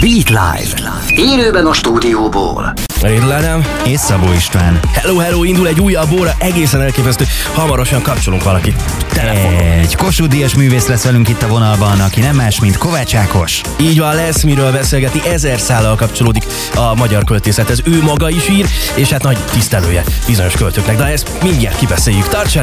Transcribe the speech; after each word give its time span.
Beat 0.00 0.28
Live. 0.28 0.92
Élőben 1.16 1.66
a 1.66 1.72
stúdióból. 1.72 2.72
Ádám 3.32 3.64
és 3.84 4.00
Szabó 4.00 4.32
István. 4.32 4.80
Hello, 4.92 5.16
hello, 5.16 5.44
indul 5.44 5.66
egy 5.68 5.80
újabb 5.80 6.12
óra, 6.12 6.30
egészen 6.38 6.80
elképesztő. 6.80 7.24
Hamarosan 7.52 8.02
kapcsolunk 8.02 8.42
valakit 8.42 8.82
telefonon. 9.12 9.60
Egy 9.60 9.96
Kossuth 9.96 10.30
Díjas 10.30 10.54
művész 10.54 10.86
lesz 10.86 11.04
velünk 11.04 11.28
itt 11.28 11.42
a 11.42 11.48
vonalban, 11.48 12.00
aki 12.00 12.20
nem 12.20 12.36
más, 12.36 12.60
mint 12.60 12.76
Kovács 12.76 13.14
Ákos. 13.14 13.60
Így 13.80 13.98
van, 13.98 14.14
lesz 14.14 14.42
miről 14.42 14.72
beszélgetni, 14.72 15.22
ezer 15.28 15.60
szállal 15.60 15.96
kapcsolódik 15.96 16.44
a 16.74 16.94
magyar 16.94 17.24
költészethez. 17.24 17.82
Ő 17.84 18.02
maga 18.02 18.30
is 18.30 18.48
ír, 18.48 18.66
és 18.94 19.10
hát 19.10 19.22
nagy 19.22 19.38
tisztelője 19.52 20.04
bizonyos 20.26 20.54
költőknek, 20.54 20.96
de 20.96 21.04
ezt 21.04 21.30
mindjárt 21.42 21.78
kibeszéljük. 21.78 22.28
Tarts! 22.28 22.58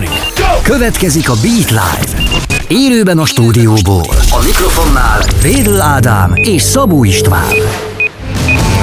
Következik 0.64 1.30
a 1.30 1.34
Beat 1.42 1.70
Live. 1.70 2.57
Élőben 2.68 3.18
a 3.18 3.26
stúdióból. 3.26 4.06
A 4.30 4.44
mikrofonnál 4.44 5.22
Védl 5.42 5.82
Ádám 5.82 6.34
és 6.36 6.62
Szabó 6.62 7.04
István. 7.04 7.54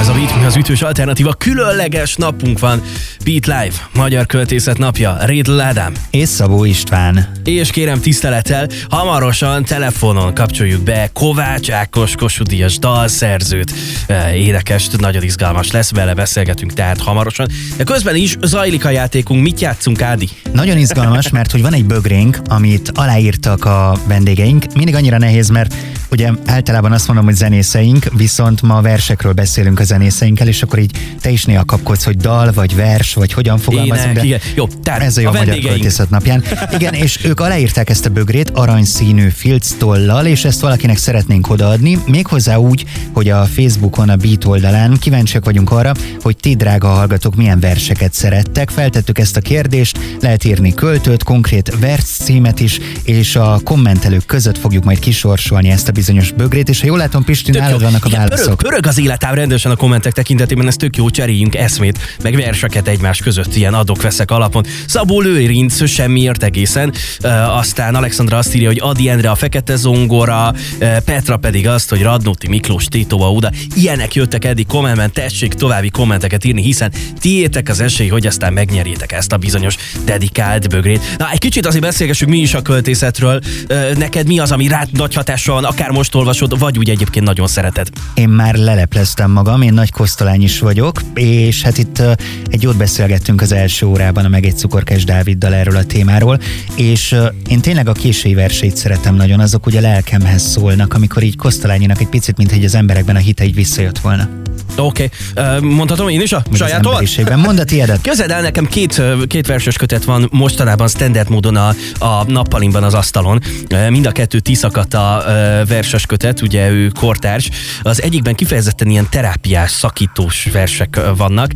Ez 0.05 0.11
a 0.11 0.13
Beat, 0.13 0.45
az 0.45 0.55
ütős 0.55 0.81
alternatíva, 0.81 1.33
különleges 1.33 2.15
napunk 2.15 2.59
van. 2.59 2.81
Beat 3.23 3.45
Live, 3.45 3.75
Magyar 3.93 4.25
Költészet 4.25 4.77
Napja, 4.77 5.17
Rédl 5.21 5.59
Ádám. 5.59 5.93
És 6.09 6.27
Szabó 6.27 6.65
István. 6.65 7.27
És 7.43 7.69
kérem 7.69 7.99
tisztelettel, 7.99 8.67
hamarosan 8.89 9.63
telefonon 9.63 10.33
kapcsoljuk 10.33 10.83
be 10.83 11.09
Kovács 11.13 11.71
Ákos 11.71 12.15
Kossuth 12.15 12.79
dalszerzőt, 12.79 13.73
eh, 14.07 14.35
énekest, 14.35 14.99
nagyon 14.99 15.23
izgalmas 15.23 15.71
lesz, 15.71 15.91
vele 15.91 16.13
beszélgetünk 16.13 16.73
tehát 16.73 17.01
hamarosan. 17.01 17.47
De 17.77 17.83
közben 17.83 18.15
is 18.15 18.35
zajlik 18.41 18.85
a 18.85 18.89
játékunk, 18.89 19.41
mit 19.41 19.59
játszunk 19.59 20.01
Ádi? 20.01 20.29
Nagyon 20.51 20.77
izgalmas, 20.77 21.29
mert 21.29 21.51
hogy 21.51 21.61
van 21.61 21.73
egy 21.73 21.85
bögrénk, 21.85 22.37
amit 22.47 22.91
aláírtak 22.93 23.65
a 23.65 23.97
vendégeink. 24.07 24.65
Mindig 24.73 24.95
annyira 24.95 25.17
nehéz, 25.17 25.49
mert 25.49 25.75
ugye 26.11 26.29
általában 26.45 26.91
azt 26.91 27.07
mondom, 27.07 27.25
hogy 27.25 27.35
zenészeink, 27.35 28.05
viszont 28.13 28.61
ma 28.61 28.81
versekről 28.81 29.33
beszélünk 29.33 29.79
a 29.79 29.83
zenészeinkkel, 29.95 30.47
és 30.47 30.61
akkor 30.61 30.79
így 30.79 30.91
te 31.21 31.29
is 31.29 31.45
néha 31.45 31.65
kapkodsz, 31.65 32.03
hogy 32.03 32.17
dal, 32.17 32.51
vagy 32.51 32.75
vers, 32.75 33.13
vagy 33.13 33.33
hogyan 33.33 33.57
fogalmazunk. 33.57 34.11
Ének, 34.11 34.23
igen. 34.23 34.39
Jó, 34.55 34.67
tehát 34.83 35.01
ez 35.01 35.17
a 35.17 35.21
jó 35.21 35.29
a 35.29 35.31
magyar 35.31 35.59
költészet 35.59 36.09
napján. 36.09 36.43
Igen, 36.73 36.93
és 36.93 37.19
ők 37.23 37.39
aláírták 37.39 37.89
ezt 37.89 38.05
a 38.05 38.09
bögrét 38.09 38.49
aranyszínű 38.49 39.29
filctollal, 39.29 40.25
és 40.25 40.45
ezt 40.45 40.59
valakinek 40.59 40.97
szeretnénk 40.97 41.49
odaadni, 41.49 41.97
méghozzá 42.05 42.55
úgy, 42.55 42.85
hogy 43.13 43.29
a 43.29 43.45
Facebookon, 43.45 44.09
a 44.09 44.15
Beat 44.15 44.45
oldalán 44.45 44.97
kíváncsiak 44.99 45.45
vagyunk 45.45 45.71
arra, 45.71 45.91
hogy 46.21 46.35
ti, 46.37 46.55
drága 46.55 46.87
hallgatók, 46.87 47.35
milyen 47.35 47.59
verseket 47.59 48.13
szerettek. 48.13 48.69
Feltettük 48.69 49.19
ezt 49.19 49.37
a 49.37 49.41
kérdést, 49.41 49.99
lehet 50.21 50.43
írni 50.43 50.73
költőt, 50.73 51.23
konkrét 51.23 51.79
vers 51.79 52.03
címet 52.03 52.59
is, 52.59 52.79
és 53.03 53.35
a 53.35 53.59
kommentelők 53.63 54.25
között 54.25 54.57
fogjuk 54.57 54.83
majd 54.83 54.99
kisorsolni 54.99 55.69
ezt 55.69 55.87
a 55.87 55.91
bizonyos 55.91 56.31
bögrét, 56.31 56.69
és 56.69 56.79
ha 56.81 56.85
jól 56.85 56.97
látom, 56.97 57.23
Pisti, 57.23 57.51
nálad 57.51 57.81
vannak 57.81 58.05
a 58.05 58.09
válaszok. 58.09 58.45
Pörög, 58.45 58.57
pörög 58.57 58.87
az 58.87 58.99
életám 58.99 59.33
rendesen 59.33 59.71
a 59.75 59.77
kommentek 59.77 60.13
tekintetében, 60.13 60.67
ez 60.67 60.75
tök 60.75 60.95
jó, 60.95 61.09
cseréljünk 61.09 61.55
eszmét, 61.55 62.17
meg 62.23 62.35
verseket 62.35 62.87
egymás 62.87 63.19
között, 63.19 63.55
ilyen 63.55 63.73
adok-veszek 63.73 64.31
alapon. 64.31 64.65
Szabó 64.87 65.21
Lőrinc 65.21 65.87
semmiért 65.87 66.43
egészen, 66.43 66.93
uh, 67.23 67.57
aztán 67.57 67.95
Alexandra 67.95 68.37
azt 68.37 68.55
írja, 68.55 68.67
hogy 68.67 68.79
Adi 68.81 69.09
Endre 69.09 69.29
a 69.29 69.35
fekete 69.35 69.75
zongora, 69.75 70.53
uh, 70.79 70.97
Petra 70.97 71.37
pedig 71.37 71.67
azt, 71.67 71.89
hogy 71.89 72.01
Radnóti 72.01 72.47
Miklós 72.47 72.85
tétova 72.85 73.31
oda. 73.31 73.51
Ilyenek 73.75 74.15
jöttek 74.15 74.45
eddig 74.45 74.67
kommentben, 74.67 75.11
tessék 75.11 75.53
további 75.53 75.89
kommenteket 75.89 76.45
írni, 76.45 76.61
hiszen 76.61 76.91
tiétek 77.19 77.69
az 77.69 77.79
esély, 77.79 78.07
hogy 78.07 78.25
aztán 78.25 78.53
megnyerjétek 78.53 79.11
ezt 79.11 79.31
a 79.31 79.37
bizonyos 79.37 79.75
dedikált 80.05 80.69
bögrét. 80.69 81.01
Na, 81.17 81.31
egy 81.31 81.39
kicsit 81.39 81.65
azért 81.65 81.83
beszélgessünk 81.83 82.31
mi 82.31 82.37
is 82.37 82.53
a 82.53 82.61
költészetről. 82.61 83.41
Uh, 83.69 83.95
neked 83.97 84.27
mi 84.27 84.39
az, 84.39 84.51
ami 84.51 84.67
rád 84.67 84.87
nagy 84.91 85.13
hatással 85.13 85.55
van, 85.55 85.63
akár 85.63 85.89
most 85.89 86.15
olvasod, 86.15 86.59
vagy 86.59 86.77
úgy 86.77 86.89
egyébként 86.89 87.25
nagyon 87.25 87.47
szereted? 87.47 87.87
Én 88.13 88.29
már 88.29 88.55
lelepleztem 88.55 89.31
magam, 89.31 89.61
én 89.65 89.73
nagy 89.73 89.91
kosztolány 89.91 90.43
is 90.43 90.59
vagyok, 90.59 91.01
és 91.13 91.61
hát 91.61 91.77
itt 91.77 92.01
egy 92.47 92.61
jót 92.61 92.77
beszélgettünk 92.77 93.41
az 93.41 93.51
első 93.51 93.85
órában 93.85 94.25
a 94.25 94.27
Meg 94.27 94.45
egy 94.45 94.57
cukorkás 94.57 95.03
Dáviddal 95.03 95.53
erről 95.53 95.75
a 95.75 95.83
témáról, 95.83 96.39
és 96.75 97.15
én 97.47 97.61
tényleg 97.61 97.87
a 97.87 97.91
késői 97.91 98.33
versét 98.33 98.77
szeretem 98.77 99.15
nagyon, 99.15 99.39
azok 99.39 99.65
ugye 99.65 99.81
lelkemhez 99.81 100.41
szólnak, 100.41 100.93
amikor 100.93 101.23
így 101.23 101.35
kosztolányinak 101.35 102.01
egy 102.01 102.09
picit, 102.09 102.37
mint 102.37 102.51
hogy 102.51 102.65
az 102.65 102.75
emberekben 102.75 103.15
a 103.15 103.19
hite 103.19 103.45
így 103.45 103.55
visszajött 103.55 103.99
volna. 103.99 104.29
Oké, 104.77 105.09
okay. 105.35 105.59
mondhatom 105.69 106.07
én 106.07 106.21
is 106.21 106.33
a 106.33 106.43
Még 106.49 106.59
sajátomat? 106.59 107.35
Mondd 107.35 107.59
a 107.59 107.63
tiédet. 107.63 108.01
Képzeld 108.01 108.31
el, 108.31 108.41
nekem 108.41 108.65
két, 108.65 109.01
két 109.27 109.47
verses 109.47 109.77
kötet 109.77 110.03
van 110.03 110.29
mostanában 110.31 110.87
standard 110.87 111.29
módon 111.29 111.55
a, 111.55 111.67
a 111.99 112.23
nappalimban 112.27 112.83
az 112.83 112.93
asztalon. 112.93 113.41
Mind 113.89 114.05
a 114.05 114.11
kettő 114.11 114.39
Tiszakata 114.39 115.23
verses 115.67 116.05
kötet, 116.05 116.41
ugye 116.41 116.69
ő 116.69 116.91
kortárs. 116.99 117.49
Az 117.81 118.01
egyikben 118.01 118.35
kifejezetten 118.35 118.89
ilyen 118.89 119.07
terápiás, 119.09 119.54
szakítós 119.67 120.47
versek 120.51 120.99
vannak. 121.17 121.51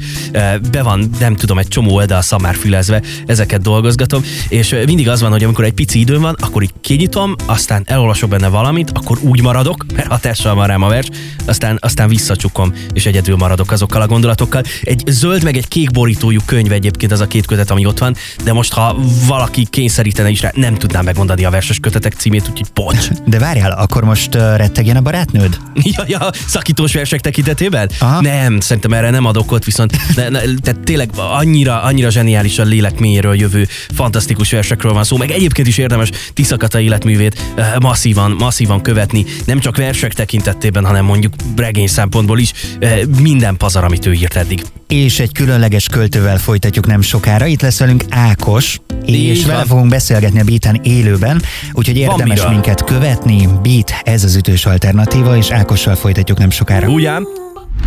Be 0.72 0.82
van, 0.84 1.10
nem 1.20 1.36
tudom, 1.36 1.58
egy 1.58 1.68
csomó 1.68 1.94
oldal 1.94 2.22
szamár 2.22 2.56
fülezve, 2.56 3.02
ezeket 3.26 3.62
dolgozgatom, 3.62 4.24
és 4.50 4.76
mindig 4.86 5.10
az 5.10 5.22
van, 5.22 5.32
hogy 5.32 5.44
amikor 5.44 5.64
egy 5.64 5.74
pici 5.74 6.00
időm 6.00 6.22
van, 6.22 6.36
akkor 6.40 6.64
így 6.64 6.74
kinyitom, 6.82 7.36
aztán 7.46 7.84
elolvasok 7.86 8.30
benne 8.30 8.48
valamit, 8.48 8.92
akkor 8.94 9.18
úgy 9.22 9.42
maradok, 9.42 9.86
mert 9.96 10.08
hatással 10.08 10.56
van 10.56 10.68
rám 10.68 10.82
a 10.82 10.88
vers, 10.88 11.08
aztán, 11.46 11.78
aztán 11.82 12.10
visszacsukom, 12.10 12.74
és 12.94 13.06
egyedül 13.06 13.36
maradok 13.36 13.72
azokkal 13.72 14.02
a 14.02 14.08
gondolatokkal. 14.08 14.64
Egy 14.81 15.04
zöld 15.06 15.44
meg 15.44 15.58
egy 15.58 15.68
kék 15.68 15.92
borítójú 15.92 16.40
könyv 16.46 16.72
egyébként 16.72 17.12
az 17.12 17.20
a 17.20 17.28
két 17.28 17.46
kötet, 17.46 17.72
ami 17.72 17.86
ott 17.86 17.98
van, 18.00 18.16
de 18.44 18.54
most 18.54 18.74
ha 18.74 18.98
valaki 19.28 19.68
kényszerítene 19.70 20.30
is 20.30 20.42
rá, 20.42 20.52
nem 20.54 20.76
tudnám 20.76 21.04
megmondani 21.04 21.46
a 21.46 21.50
verses 21.50 21.80
kötetek 21.80 22.14
címét, 22.14 22.48
úgyhogy 22.50 22.68
bocs. 22.74 23.08
De 23.26 23.40
várjál, 23.40 23.72
akkor 23.72 24.04
most 24.04 24.34
rettegjen 24.34 24.96
a 24.96 25.02
barátnőd? 25.02 25.58
Ja, 25.98 26.04
ja, 26.08 26.30
szakítós 26.48 26.94
versek 26.94 27.22
tekintetében? 27.22 27.88
Aha. 28.00 28.22
Nem, 28.22 28.59
szerintem 28.59 28.94
erre 28.94 29.09
nem 29.09 29.25
adok 29.25 29.51
ott, 29.51 29.63
viszont 29.63 29.97
ne, 30.16 30.29
ne, 30.29 30.39
tehát 30.39 30.79
tényleg 30.83 31.09
annyira, 31.16 31.81
annyira 31.81 32.09
zseniális 32.09 32.59
a 32.59 32.63
lélek 32.63 33.00
mélyéről 33.00 33.35
jövő 33.35 33.67
fantasztikus 33.95 34.51
versekről 34.51 34.94
van 34.94 35.03
szó, 35.03 35.17
meg 35.17 35.31
egyébként 35.31 35.67
is 35.67 35.77
érdemes 35.77 36.09
Tiszakata 36.33 36.79
életművét 36.79 37.41
eh, 37.55 37.73
masszívan, 37.81 38.31
masszívan 38.31 38.81
követni, 38.81 39.25
nem 39.45 39.59
csak 39.59 39.77
versek 39.77 40.13
tekintetében, 40.13 40.85
hanem 40.85 41.05
mondjuk 41.05 41.33
regény 41.55 41.88
szempontból 41.88 42.39
is 42.39 42.51
eh, 42.79 43.00
minden 43.22 43.57
pazar, 43.57 43.83
amit 43.83 44.06
ő 44.06 44.13
írt 44.13 44.35
eddig. 44.35 44.63
És 44.88 45.19
egy 45.19 45.31
különleges 45.31 45.88
költővel 45.88 46.38
folytatjuk 46.38 46.88
nem 46.88 47.01
sokára. 47.01 47.45
Itt 47.45 47.61
lesz 47.61 47.79
velünk 47.79 48.03
Ákos, 48.09 48.79
Így 49.06 49.23
és 49.23 49.45
vele 49.45 49.57
van. 49.57 49.66
fogunk 49.66 49.89
beszélgetni 49.89 50.39
a 50.39 50.44
Beaten 50.44 50.79
élőben, 50.83 51.41
úgyhogy 51.71 51.97
érdemes 51.97 52.47
minket 52.47 52.83
követni. 52.83 53.47
Beat, 53.63 53.94
ez 54.03 54.23
az 54.23 54.35
ütős 54.35 54.66
alternatíva, 54.66 55.38
és 55.38 55.50
Ákossal 55.50 55.95
folytatjuk 55.95 56.38
nem 56.38 56.50
sokára. 56.50 56.88
Ugyan? 56.88 57.27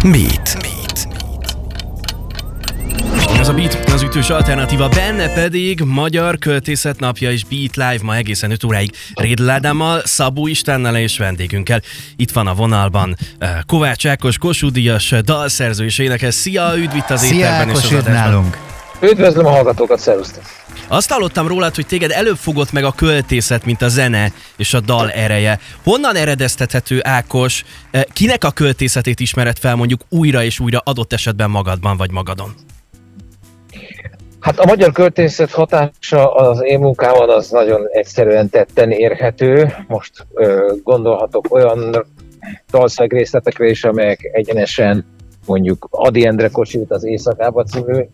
Beat. 0.03 0.57
Ez 3.39 3.49
a 3.49 3.55
Beat, 3.55 3.91
az 3.93 4.03
ütős 4.03 4.31
alternatíva, 4.31 4.89
benne 4.89 5.29
pedig 5.35 5.81
Magyar 5.81 6.39
Költészet 6.39 7.01
Napja 7.01 7.31
és 7.31 7.45
Beat 7.45 7.77
Live 7.77 7.99
ma 8.03 8.17
egészen 8.17 8.51
5 8.51 8.65
óráig 8.65 8.91
Rédl 9.15 9.49
Ádámmal, 9.49 10.03
Szabó 10.05 10.47
Istennel 10.47 10.97
és 10.97 11.19
vendégünkkel. 11.19 11.83
Itt 12.17 12.31
van 12.31 12.47
a 12.47 12.55
vonalban 12.55 13.17
eh, 13.39 13.51
Kovács 13.67 14.07
Ákos, 14.07 14.39
Kossuth 14.39 14.73
Díjas, 14.73 15.15
dalszerző 15.25 15.85
és 15.85 15.99
énekes. 15.99 16.35
Szia, 16.35 16.73
üdv 16.77 16.97
itt 16.97 17.11
az 17.11 17.21
Szia 17.21 17.37
éterben 17.37 17.69
és 17.69 17.75
Ákos, 17.75 17.85
az 17.85 17.91
jött 17.91 18.01
adásban. 18.01 18.31
nálunk! 18.31 18.72
Üdvözlöm 19.03 19.47
a 19.47 19.51
hallgatókat, 19.51 19.99
szervusztok! 19.99 20.43
Azt 20.89 21.11
hallottam 21.11 21.49
rólad, 21.49 21.75
hogy 21.75 21.87
téged 21.87 22.11
előbb 22.11 22.37
fogott 22.37 22.73
meg 22.73 22.85
a 22.85 22.93
költészet, 22.93 23.65
mint 23.65 23.83
a 23.83 23.89
zene 23.89 24.33
és 24.57 24.75
a 24.75 24.81
dal 24.81 25.11
ereje. 25.11 25.59
Honnan 25.85 26.17
eredeztethető 26.17 27.01
Ákos? 27.03 27.65
Eh, 27.91 28.03
Kinek 28.13 28.45
a 28.45 28.51
költészetét 28.51 29.21
ismered 29.21 29.59
fel 29.59 29.77
mondjuk 29.77 30.01
újra 30.09 30.43
és 30.43 30.61
újra 30.61 30.81
adott 30.85 31.13
esetben 31.13 31.51
magadban 31.51 31.97
vagy 31.97 32.11
magadon? 32.11 32.55
Hát 34.41 34.59
a 34.59 34.67
magyar 34.67 34.93
költészet 34.93 35.51
hatása 35.51 36.35
az 36.35 36.63
én 36.65 36.79
munkámon 36.79 37.31
az 37.31 37.51
nagyon 37.51 37.87
egyszerűen 37.89 38.49
tetten 38.51 38.91
érhető. 38.91 39.75
Most 39.89 40.27
ö, 40.35 40.75
gondolhatok 40.83 41.55
olyan 41.55 42.07
dalszegrészletekre 42.71 43.67
is, 43.67 43.85
amelyek 43.85 44.31
egyenesen 44.33 45.05
mondjuk 45.47 45.87
Adi 45.91 46.27
Endre 46.27 46.49
Kocsit 46.49 46.91
az 46.91 47.05
Éjszakába 47.05 47.65
című 47.65 48.09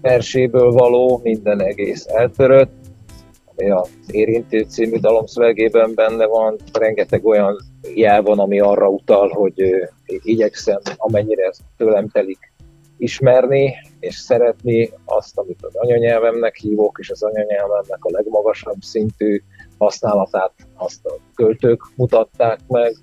verséből 0.00 0.70
való, 0.70 1.20
minden 1.22 1.62
egész 1.62 2.06
eltörött, 2.06 2.72
ami 3.56 3.70
az 3.70 3.88
Érintő 4.06 4.60
című 4.60 4.98
dalomszövegében 4.98 5.94
benne 5.94 6.26
van, 6.26 6.56
rengeteg 6.72 7.26
olyan 7.26 7.56
jel 7.94 8.22
van, 8.22 8.38
ami 8.38 8.60
arra 8.60 8.88
utal, 8.88 9.28
hogy 9.28 9.62
igyekszem, 10.06 10.80
amennyire 10.96 11.46
ez 11.46 11.58
tőlem 11.76 12.08
telik, 12.08 12.52
ismerni 13.02 13.74
és 14.00 14.14
szeretni 14.14 14.90
azt, 15.04 15.38
amit 15.38 15.62
az 15.62 15.76
anyanyelvemnek 15.76 16.56
hívok, 16.56 16.98
és 17.00 17.10
az 17.10 17.22
anyanyelvemnek 17.22 18.04
a 18.04 18.10
legmagasabb 18.10 18.80
szintű 18.80 19.42
használatát 19.78 20.52
azt 20.76 21.06
a 21.06 21.14
költők 21.34 21.82
mutatták 21.96 22.58
meg. 22.68 22.94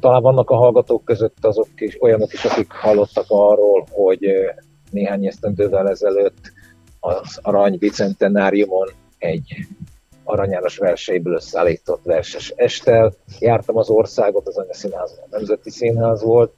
Talán 0.00 0.22
vannak 0.22 0.50
a 0.50 0.56
hallgatók 0.56 1.04
között 1.04 1.44
azok 1.44 1.68
is, 1.76 2.02
olyanok 2.02 2.32
is, 2.32 2.44
akik 2.44 2.70
hallottak 2.72 3.24
arról, 3.28 3.86
hogy 3.90 4.26
néhány 4.90 5.26
esztendővel 5.26 5.88
ezelőtt 5.88 6.52
az 7.00 7.38
Arany 7.42 7.78
Bicentenáriumon 7.78 8.88
egy 9.18 9.66
Arany 10.24 10.50
János 10.50 10.76
verseiből 10.76 11.34
összeállított 11.34 12.04
verses 12.04 12.52
estel. 12.56 13.12
Jártam 13.38 13.76
az 13.76 13.88
országot, 13.88 14.46
az 14.46 14.58
Anyaszínház 14.58 15.20
a 15.22 15.26
Nemzeti 15.30 15.70
Színház 15.70 16.22
volt. 16.22 16.54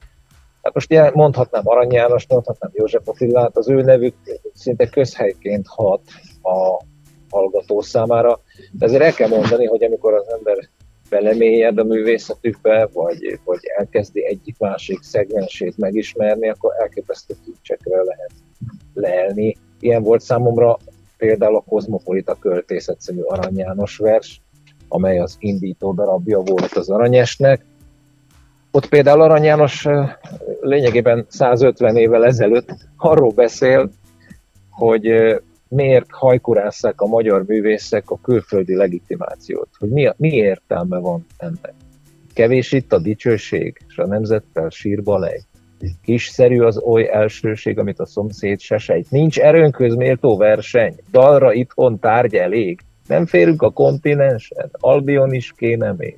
Hát 0.61 0.73
most 0.73 0.91
ilyen 0.91 1.11
mondhatnám 1.13 1.67
Arany 1.67 1.91
János, 1.91 2.27
mondhatnám 2.27 2.71
József 2.73 3.07
Attilát, 3.07 3.57
az 3.57 3.69
ő 3.69 3.81
nevük 3.81 4.15
szinte 4.53 4.89
közhelyként 4.89 5.67
hat 5.67 6.01
a 6.41 6.83
hallgató 7.29 7.81
számára. 7.81 8.39
De 8.71 8.85
ezért 8.85 9.03
el 9.03 9.13
kell 9.13 9.29
mondani, 9.29 9.65
hogy 9.65 9.83
amikor 9.83 10.13
az 10.13 10.27
ember 10.27 10.69
belemélyed 11.13 11.77
a 11.77 11.83
művészetükbe, 11.83 12.89
vagy, 12.93 13.39
vagy 13.45 13.59
elkezdi 13.77 14.25
egyik-másik 14.25 15.01
szegmensét 15.01 15.77
megismerni, 15.77 16.49
akkor 16.49 16.71
elképesztő 16.79 17.35
kincsekre 17.45 17.95
lehet 17.95 18.31
leelni. 18.93 19.55
Ilyen 19.79 20.03
volt 20.03 20.21
számomra 20.21 20.77
például 21.17 21.55
a 21.55 21.63
Kozmopolita 21.69 22.35
költészet 22.39 23.01
című 23.01 23.21
Arany 23.21 23.57
János 23.57 23.97
vers, 23.97 24.41
amely 24.87 25.19
az 25.19 25.35
indító 25.39 25.93
darabja 25.93 26.39
volt 26.39 26.71
az 26.73 26.89
Aranyesnek. 26.89 27.65
Ott 28.71 28.89
például 28.89 29.21
Arany 29.21 29.43
János 29.43 29.87
lényegében 30.61 31.25
150 31.29 31.95
évvel 31.95 32.25
ezelőtt 32.25 32.69
arról 32.97 33.31
beszél, 33.31 33.89
hogy 34.69 35.07
miért 35.73 36.05
hajkurásszák 36.09 37.01
a 37.01 37.07
magyar 37.07 37.43
művészek 37.47 38.09
a 38.09 38.19
külföldi 38.21 38.75
legitimációt, 38.75 39.69
hogy 39.79 39.89
mi, 39.89 40.09
mi 40.17 40.29
értelme 40.29 40.97
van 40.97 41.25
ennek. 41.37 41.73
Kevés 42.33 42.71
itt 42.71 42.93
a 42.93 42.99
dicsőség, 42.99 43.77
és 43.87 43.97
a 43.97 44.07
nemzettel 44.07 44.69
sírba 44.69 45.17
lej. 45.17 45.41
Kiszerű 46.03 46.61
az 46.61 46.77
oly 46.77 47.09
elsőség, 47.11 47.79
amit 47.79 47.99
a 47.99 48.05
szomszéd 48.05 48.59
se 48.59 48.77
sejt. 48.77 49.11
Nincs 49.11 49.39
erőnköz 49.39 49.95
méltó 49.95 50.37
verseny, 50.37 50.95
dalra 51.11 51.53
itthon 51.53 51.99
tárgy 51.99 52.35
elég. 52.35 52.79
Nem 53.07 53.25
férünk 53.25 53.61
a 53.61 53.69
kontinensen, 53.69 54.69
Albion 54.71 55.33
is 55.33 55.53
kéne 55.57 55.93
még. 55.97 56.17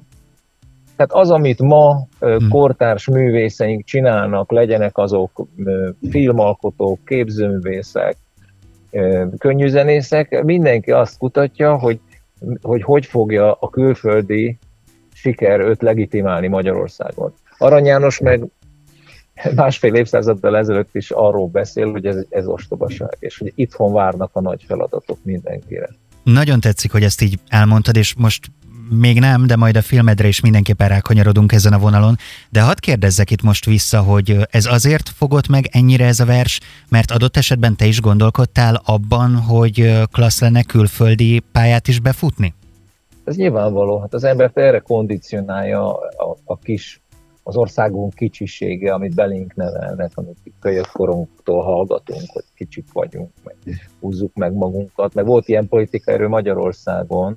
Tehát 0.95 1.11
az, 1.11 1.31
amit 1.31 1.61
ma 1.61 2.07
hmm. 2.19 2.49
kortárs 2.49 3.07
művészeink 3.07 3.83
csinálnak, 3.83 4.51
legyenek 4.51 4.97
azok 4.97 5.47
filmalkotók, 6.09 6.99
képzőművészek, 7.05 8.17
könnyűzenészek, 9.37 10.43
mindenki 10.43 10.91
azt 10.91 11.17
kutatja, 11.17 11.77
hogy, 11.77 11.99
hogy 12.61 12.81
hogy 12.81 13.05
fogja 13.05 13.53
a 13.53 13.69
külföldi 13.69 14.57
siker 15.13 15.59
őt 15.59 15.81
legitimálni 15.81 16.47
Magyarországon. 16.47 17.33
Arany 17.57 17.85
János 17.85 18.19
meg 18.19 18.43
másfél 19.55 19.93
évszázaddal 19.93 20.57
ezelőtt 20.57 20.95
is 20.95 21.11
arról 21.11 21.47
beszél, 21.47 21.91
hogy 21.91 22.05
ez, 22.05 22.25
ez 22.29 22.47
ostobaság, 22.47 23.15
és 23.19 23.37
hogy 23.37 23.51
itthon 23.55 23.93
várnak 23.93 24.29
a 24.33 24.41
nagy 24.41 24.63
feladatok 24.67 25.17
mindenkire. 25.23 25.89
Nagyon 26.23 26.59
tetszik, 26.59 26.91
hogy 26.91 27.03
ezt 27.03 27.21
így 27.21 27.39
elmondtad, 27.47 27.95
és 27.95 28.15
most 28.15 28.45
még 28.89 29.19
nem, 29.19 29.47
de 29.47 29.55
majd 29.55 29.75
a 29.75 29.81
filmedre 29.81 30.27
is 30.27 30.39
mindenképpen 30.39 30.87
rákanyarodunk 30.87 31.51
ezen 31.51 31.73
a 31.73 31.79
vonalon. 31.79 32.15
De 32.49 32.61
hadd 32.61 32.79
kérdezzek 32.79 33.31
itt 33.31 33.41
most 33.41 33.65
vissza, 33.65 34.01
hogy 34.01 34.37
ez 34.49 34.65
azért 34.65 35.09
fogott 35.09 35.47
meg 35.47 35.69
ennyire 35.71 36.05
ez 36.05 36.19
a 36.19 36.25
vers, 36.25 36.59
mert 36.89 37.11
adott 37.11 37.37
esetben 37.37 37.75
te 37.75 37.85
is 37.85 38.01
gondolkodtál 38.01 38.81
abban, 38.85 39.35
hogy 39.35 40.01
klassz 40.11 40.41
lenne 40.41 40.63
külföldi 40.63 41.41
pályát 41.51 41.87
is 41.87 41.99
befutni? 41.99 42.53
Ez 43.23 43.35
nyilvánvaló. 43.35 43.99
Hát 43.99 44.13
az 44.13 44.23
embert 44.23 44.57
erre 44.57 44.79
kondicionálja 44.79 45.93
a, 45.97 46.37
a 46.43 46.57
kis 46.57 46.99
az 47.47 47.55
országunk 47.55 48.13
kicsisége, 48.13 48.93
amit 48.93 49.15
belénk 49.15 49.55
nevelnek, 49.55 50.11
amit 50.13 50.37
kölyök 50.59 50.89
korunktól 50.93 51.63
hallgatunk, 51.63 52.23
hogy 52.33 52.43
kicsik 52.55 52.85
vagyunk, 52.93 53.29
meg 53.43 53.55
húzzuk 53.99 54.33
meg 54.35 54.53
magunkat. 54.53 55.13
Meg 55.13 55.25
volt 55.25 55.47
ilyen 55.47 55.67
politikai 55.67 56.13
erő 56.13 56.27
Magyarországon, 56.27 57.35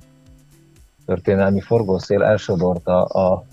történelmi 1.09 1.59
forgószél 1.59 2.23
elsodorta 2.23 3.03
a 3.03 3.43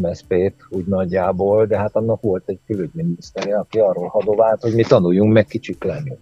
MSZP-t 0.00 0.54
úgy 0.68 0.86
nagyjából, 0.86 1.66
de 1.66 1.78
hát 1.78 1.96
annak 1.96 2.20
volt 2.20 2.42
egy 2.46 2.58
külügyminiszteri, 2.66 3.52
aki 3.52 3.78
arról 3.78 4.08
hadovált, 4.08 4.60
hogy 4.60 4.74
mi 4.74 4.82
tanuljunk 4.82 5.32
meg 5.32 5.46
kicsik 5.46 5.84
lenni. 5.84 6.18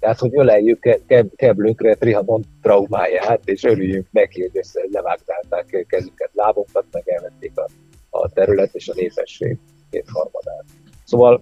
Tehát, 0.00 0.18
hogy 0.18 0.30
öleljük 0.38 0.80
ke- 0.80 1.02
ke- 1.06 1.36
keblünkre 1.36 1.94
Trianon 1.94 2.44
traumáját, 2.62 3.40
és 3.44 3.64
örüljünk 3.64 4.06
neki, 4.10 4.40
hogy 4.40 4.56
össze 4.56 4.80
levágtálták 4.90 5.86
kezüket, 5.88 6.30
lábunkat, 6.32 6.84
meg 6.90 7.08
elvették 7.08 7.52
a, 7.54 7.68
a 8.10 8.28
terület 8.28 8.74
és 8.74 8.88
a 8.88 8.92
népesség 8.96 9.58
kétharmadát. 9.90 10.64
Szóval, 11.04 11.40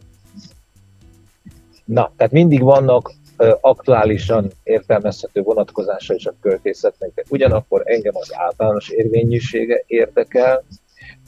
na, 1.85 2.13
tehát 2.17 2.33
mindig 2.33 2.63
vannak 2.63 3.13
aktuálisan 3.61 4.51
értelmezhető 4.63 5.43
vonatkozása 5.43 6.15
is 6.15 6.27
a 6.27 6.35
költészetnek, 6.41 7.11
de 7.15 7.23
ugyanakkor 7.29 7.83
engem 7.85 8.17
az 8.17 8.35
általános 8.35 8.89
érvényűsége 8.89 9.83
érdekel, 9.87 10.65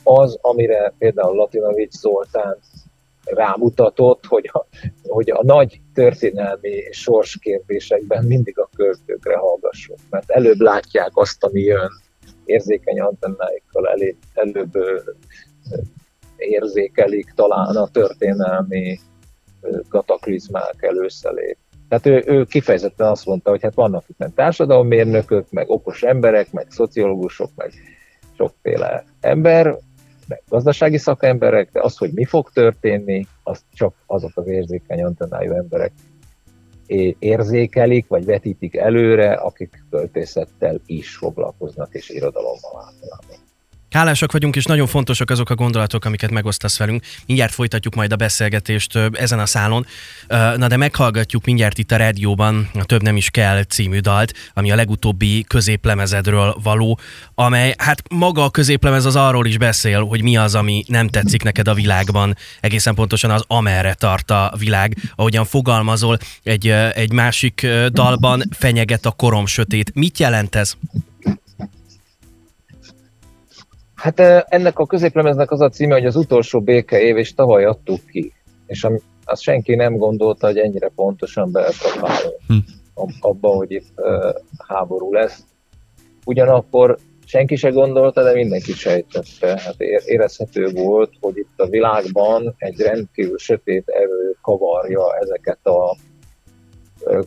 az, 0.02 0.38
amire 0.40 0.92
például 0.98 1.36
Latinovics 1.36 1.92
Zoltán 1.92 2.58
rámutatott, 3.24 4.26
hogy 4.26 4.50
a, 4.52 4.66
hogy 5.02 5.30
a 5.30 5.44
nagy 5.44 5.80
történelmi 5.94 6.82
sorskérdésekben 6.90 8.24
mindig 8.24 8.58
a 8.58 8.68
költőkre 8.76 9.36
hallgassunk, 9.36 9.98
mert 10.10 10.30
előbb 10.30 10.60
látják 10.60 11.10
azt, 11.14 11.44
ami 11.44 11.60
jön, 11.60 11.90
érzékeny 12.44 13.00
antennáikkal 13.00 13.88
elé, 13.88 14.16
előbb 14.34 14.72
érzékelik 16.36 17.32
talán 17.34 17.76
a 17.76 17.88
történelmi 17.88 18.98
kataklizmák 19.88 20.76
előszelét. 20.78 21.58
Tehát 21.88 22.06
ő, 22.06 22.22
ő 22.26 22.44
kifejezetten 22.44 23.06
azt 23.06 23.26
mondta, 23.26 23.50
hogy 23.50 23.62
hát 23.62 23.74
vannak 23.74 24.04
itt 24.08 24.34
társadalommérnökök, 24.34 25.50
meg 25.50 25.70
okos 25.70 26.02
emberek, 26.02 26.52
meg 26.52 26.66
szociológusok, 26.68 27.50
meg 27.56 27.72
sokféle 28.36 29.04
ember, 29.20 29.76
meg 30.28 30.42
gazdasági 30.48 30.98
szakemberek, 30.98 31.70
de 31.72 31.80
az, 31.80 31.96
hogy 31.96 32.10
mi 32.12 32.24
fog 32.24 32.50
történni, 32.50 33.26
azt 33.42 33.62
csak 33.72 33.94
azok 34.06 34.32
az 34.34 34.46
érzékeny 34.46 35.02
antennájú 35.02 35.52
emberek 35.52 35.92
érzékelik, 37.18 38.06
vagy 38.08 38.24
vetítik 38.24 38.76
előre, 38.76 39.32
akik 39.32 39.84
költészettel 39.90 40.80
is 40.86 41.16
foglalkoznak, 41.16 41.94
és 41.94 42.08
irodalommal 42.08 42.84
általában. 42.84 43.45
Hálásak 43.96 44.32
vagyunk, 44.32 44.56
és 44.56 44.64
nagyon 44.64 44.86
fontosak 44.86 45.30
azok 45.30 45.50
a 45.50 45.54
gondolatok, 45.54 46.04
amiket 46.04 46.30
megosztasz 46.30 46.78
velünk. 46.78 47.04
Mindjárt 47.26 47.52
folytatjuk 47.52 47.94
majd 47.94 48.12
a 48.12 48.16
beszélgetést 48.16 48.98
ezen 49.12 49.38
a 49.38 49.46
szálon. 49.46 49.86
Na 50.28 50.66
de 50.66 50.76
meghallgatjuk 50.76 51.44
mindjárt 51.44 51.78
itt 51.78 51.92
a 51.92 51.96
rádióban 51.96 52.70
a 52.74 52.84
Több 52.84 53.02
nem 53.02 53.16
is 53.16 53.30
kell 53.30 53.64
című 53.64 53.98
dalt, 53.98 54.32
ami 54.54 54.70
a 54.70 54.74
legutóbbi 54.74 55.44
középlemezedről 55.48 56.56
való, 56.62 56.98
amely 57.34 57.74
hát 57.78 58.02
maga 58.08 58.44
a 58.44 58.50
középlemez 58.50 59.04
az 59.04 59.16
arról 59.16 59.46
is 59.46 59.58
beszél, 59.58 60.04
hogy 60.04 60.22
mi 60.22 60.36
az, 60.36 60.54
ami 60.54 60.84
nem 60.86 61.08
tetszik 61.08 61.42
neked 61.42 61.68
a 61.68 61.74
világban, 61.74 62.36
egészen 62.60 62.94
pontosan 62.94 63.30
az 63.30 63.44
amerre 63.46 63.94
tart 63.94 64.30
a 64.30 64.52
világ. 64.58 64.96
Ahogyan 65.14 65.44
fogalmazol, 65.44 66.18
egy, 66.42 66.68
egy 66.94 67.12
másik 67.12 67.66
dalban 67.88 68.42
fenyeget 68.50 69.06
a 69.06 69.10
korom 69.10 69.46
sötét. 69.46 69.94
Mit 69.94 70.18
jelent 70.18 70.54
ez? 70.54 70.76
Hát 73.96 74.20
ennek 74.48 74.78
a 74.78 74.86
középlemeznek 74.86 75.50
az 75.50 75.60
a 75.60 75.68
címe, 75.68 75.94
hogy 75.94 76.06
az 76.06 76.16
utolsó 76.16 76.60
béke 76.60 77.00
év, 77.00 77.16
és 77.16 77.34
tavaly 77.34 77.64
adtuk 77.64 78.06
ki. 78.06 78.32
És 78.66 78.86
azt 79.24 79.42
senki 79.42 79.74
nem 79.74 79.96
gondolta, 79.96 80.46
hogy 80.46 80.58
ennyire 80.58 80.88
pontosan 80.94 81.52
belekapálunk 81.52 82.40
hm. 82.46 82.56
abba, 83.20 83.48
hogy 83.48 83.70
itt 83.70 84.00
háború 84.68 85.12
lesz. 85.12 85.44
Ugyanakkor 86.24 86.98
senki 87.24 87.56
se 87.56 87.70
gondolta, 87.70 88.22
de 88.22 88.32
mindenki 88.32 88.72
sejtette. 88.72 89.60
Hát 89.60 89.80
érezhető 90.04 90.70
volt, 90.70 91.12
hogy 91.20 91.36
itt 91.36 91.54
a 91.56 91.66
világban 91.66 92.54
egy 92.58 92.80
rendkívül 92.80 93.38
sötét 93.38 93.88
erő 93.88 94.36
kavarja 94.42 95.16
ezeket 95.20 95.66
a 95.66 95.96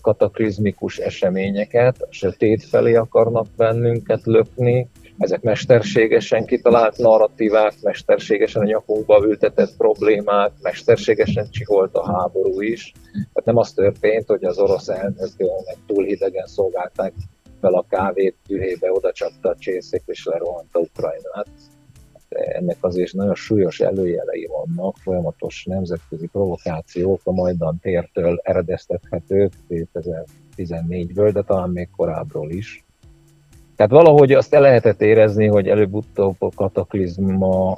kataklizmikus 0.01 0.97
eseményeket, 0.97 2.01
a 2.01 2.07
sötét 2.09 2.63
felé 2.63 2.95
akarnak 2.95 3.47
bennünket 3.57 4.21
lökni, 4.25 4.87
ezek 5.19 5.41
mesterségesen 5.41 6.45
kitalált 6.45 6.97
narratívák, 6.97 7.73
mesterségesen 7.81 8.61
a 8.61 8.65
nyakunkba 8.65 9.25
ültetett 9.25 9.75
problémák, 9.77 10.51
mesterségesen 10.61 11.49
csiholt 11.49 11.95
a 11.95 12.11
háború 12.11 12.61
is. 12.61 12.91
Tehát 13.11 13.45
nem 13.45 13.57
az 13.57 13.73
történt, 13.73 14.27
hogy 14.27 14.43
az 14.43 14.59
orosz 14.59 14.87
elnöknek 14.87 15.77
túl 15.87 16.03
hidegen 16.03 16.45
szolgálták 16.45 17.13
fel 17.61 17.73
a 17.73 17.85
kávét, 17.89 18.35
tühébe 18.47 18.91
oda 18.91 19.11
csapta 19.11 19.49
a 19.49 19.55
csészék 19.57 20.03
és 20.05 20.25
lerohanta 20.25 20.79
Ukrajnát. 20.79 21.47
Ennek 22.29 22.77
azért 22.79 23.13
nagyon 23.13 23.35
súlyos 23.35 23.79
előjelei 23.79 24.45
vannak, 24.45 24.97
folyamatos 24.97 25.65
nemzetközi 25.65 26.27
provokációk 26.27 27.21
a 27.23 27.31
Majdan 27.31 27.79
tértől 27.81 28.39
eredeztethetők 28.43 29.51
2014-ből, 29.69 31.29
de 31.33 31.41
talán 31.41 31.69
még 31.69 31.89
korábbról 31.95 32.51
is 32.51 32.83
tehát 33.79 33.93
valahogy 33.93 34.31
azt 34.31 34.53
el 34.53 34.61
lehetett 34.61 35.01
érezni, 35.01 35.47
hogy 35.47 35.67
előbb-utóbb 35.67 36.35
a 36.39 36.49
kataklizma 36.55 37.77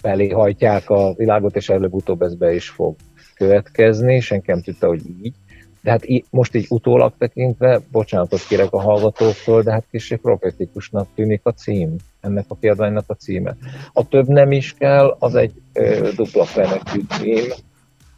felé 0.00 0.28
hajtják 0.28 0.90
a 0.90 1.14
világot, 1.14 1.56
és 1.56 1.68
előbb-utóbb 1.68 2.22
ez 2.22 2.34
be 2.34 2.54
is 2.54 2.68
fog 2.68 2.94
következni. 3.34 4.20
Senki 4.20 4.50
nem 4.50 4.62
tudta, 4.62 4.86
hogy 4.86 5.00
így. 5.22 5.34
De 5.82 5.90
hát 5.90 6.06
most 6.30 6.54
így 6.54 6.66
utólag 6.68 7.12
tekintve, 7.18 7.80
bocsánatot 7.92 8.46
kérek 8.46 8.72
a 8.72 8.80
hallgatóktól, 8.80 9.62
de 9.62 9.72
hát 9.72 9.84
kicsit 9.90 10.20
profetikusnak 10.20 11.08
tűnik 11.14 11.40
a 11.42 11.52
cím, 11.52 11.96
ennek 12.20 12.44
a 12.48 12.56
kiadványnak 12.60 13.04
a 13.06 13.14
címe. 13.14 13.56
A 13.92 14.08
több 14.08 14.26
nem 14.26 14.52
is 14.52 14.74
kell, 14.74 15.16
az 15.18 15.34
egy 15.34 15.52
ö, 15.72 16.08
dupla 16.16 16.44
fenekű 16.44 17.00
cím, 17.08 17.44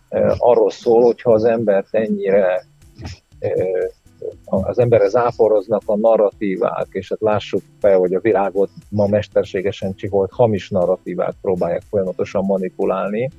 ö, 0.08 0.32
arról 0.38 0.70
szól, 0.70 1.02
hogyha 1.02 1.32
az 1.32 1.44
embert 1.44 1.88
ennyire 1.90 2.64
ö, 3.38 3.48
az 4.44 4.78
emberre 4.78 5.08
záporoznak 5.08 5.82
a 5.86 5.96
narratívák, 5.96 6.86
és 6.90 7.08
hát 7.08 7.20
lássuk 7.20 7.62
be, 7.80 7.94
hogy 7.94 8.14
a 8.14 8.20
világot 8.20 8.70
ma 8.88 9.06
mesterségesen 9.06 9.94
csiholt 9.94 10.30
hamis 10.32 10.68
narratívák 10.68 11.34
próbálják 11.40 11.82
folyamatosan 11.90 12.44
manipulálni. 12.44 13.30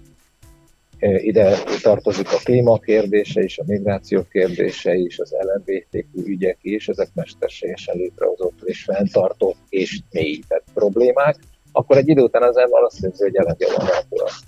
Ide 1.00 1.58
tartozik 1.82 2.32
a 2.32 2.38
klíma 2.44 2.78
kérdése 2.78 3.44
is, 3.44 3.58
a 3.58 3.64
migráció 3.68 4.24
kérdése 4.30 4.94
is, 4.94 5.20
az 5.20 5.36
LMBTQ 5.40 6.26
ügyek 6.26 6.58
is, 6.62 6.88
ezek 6.88 7.10
mesterségesen 7.14 7.98
létrehozott 7.98 8.62
és 8.64 8.84
fenntartott 8.84 9.58
és 9.70 10.00
mélyített 10.12 10.64
problémák, 10.74 11.36
akkor 11.80 11.98
egy 11.98 12.08
idő 12.08 12.22
után 12.22 12.44
az 12.44 12.58
ember 12.58 12.82
azt 12.82 13.04
érzi, 13.04 13.24
hogy 13.24 13.36
elegye 13.36 13.66
van. 13.78 13.88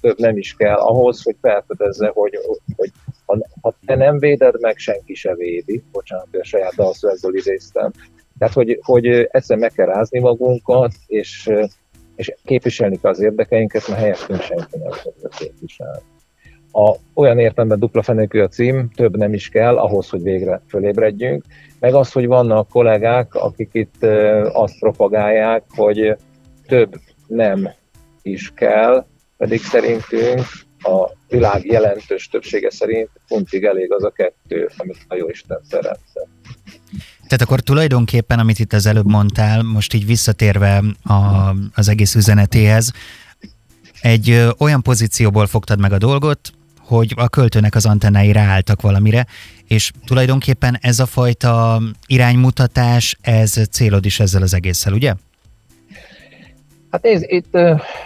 Több 0.02 0.20
nem 0.20 0.38
is 0.38 0.56
kell 0.56 0.78
ahhoz, 0.78 1.24
hogy 1.24 1.36
felfedezze, 1.42 2.12
hogy, 2.14 2.40
hogy 2.76 2.92
ha, 3.26 3.38
ha 3.62 3.74
te 3.86 3.96
nem 3.96 4.20
véded 4.20 4.62
meg, 4.62 4.78
senki 4.78 5.14
se 5.14 5.36
védi. 5.36 5.84
Bocsánat, 5.92 6.28
a 6.32 6.44
saját 6.44 6.76
dalszövegből 6.76 7.36
idéztem. 7.36 7.92
Tehát, 8.38 8.54
hogy, 8.54 8.80
hogy 8.82 9.08
egyszer 9.08 9.58
meg 9.58 9.72
kell 9.72 9.86
rázni 9.86 10.20
magunkat, 10.20 10.92
és, 11.08 11.50
és 12.16 12.34
képviselni 12.46 13.00
kell 13.02 13.12
az 13.12 13.20
érdekeinket, 13.20 13.88
mert 13.88 14.00
helyettünk 14.00 14.42
senki 14.42 14.78
nem 14.78 14.92
fogja 14.92 15.28
képviselni. 15.38 16.02
A, 16.72 16.96
olyan 17.14 17.40
értelemben 17.40 17.80
dupla 17.80 18.02
fenekű 18.02 18.40
a 18.40 18.48
cím, 18.48 18.90
több 18.96 19.18
nem 19.18 19.34
is 19.34 19.50
kell 19.50 19.78
ahhoz, 19.78 20.10
hogy 20.10 20.22
végre 20.22 20.62
fölébredjünk, 20.68 21.44
meg 21.80 21.94
az, 21.94 22.12
hogy 22.12 22.28
vannak 22.28 22.70
kollégák, 22.70 23.36
akik 23.36 23.70
itt 23.74 24.04
azt 24.54 24.80
propagálják, 24.80 25.64
hogy 25.76 26.16
több 26.68 27.00
nem 27.36 27.70
is 28.22 28.52
kell, 28.56 29.06
pedig 29.38 29.64
szerintünk 29.64 30.46
a 30.80 31.12
világ 31.28 31.66
jelentős 31.66 32.28
többsége 32.28 32.72
szerint 32.72 33.10
pontig 33.28 33.64
elég 33.64 33.94
az 33.94 34.04
a 34.04 34.10
kettő, 34.10 34.70
amit 34.78 35.06
a 35.08 35.16
Jóisten 35.16 35.62
teremtett. 35.70 36.30
Tehát 37.28 37.42
akkor 37.42 37.60
tulajdonképpen, 37.60 38.40
amit 38.40 38.60
itt 38.60 38.74
az 38.74 38.86
előbb 38.86 39.10
mondtál, 39.10 39.62
most 39.64 39.94
így 39.94 40.06
visszatérve 40.06 40.84
a, 41.04 41.14
az 41.76 41.88
egész 41.88 42.16
üzenetéhez, 42.16 42.92
egy 44.02 44.30
ö, 44.30 44.50
olyan 44.58 44.82
pozícióból 44.82 45.48
fogtad 45.48 45.80
meg 45.80 45.92
a 45.92 45.98
dolgot, 45.98 46.52
hogy 46.80 47.14
a 47.16 47.30
költőnek 47.30 47.76
az 47.76 47.86
antennái 47.86 48.32
ráálltak 48.32 48.82
valamire, 48.82 49.26
és 49.68 49.92
tulajdonképpen 50.06 50.78
ez 50.82 51.00
a 51.00 51.06
fajta 51.06 51.82
iránymutatás, 52.06 53.18
ez 53.22 53.62
célod 53.72 54.06
is 54.06 54.20
ezzel 54.20 54.42
az 54.42 54.54
egésszel, 54.54 54.94
ugye? 54.94 55.14
Hát 56.92 57.02
nézd, 57.02 57.26
itt 57.28 57.58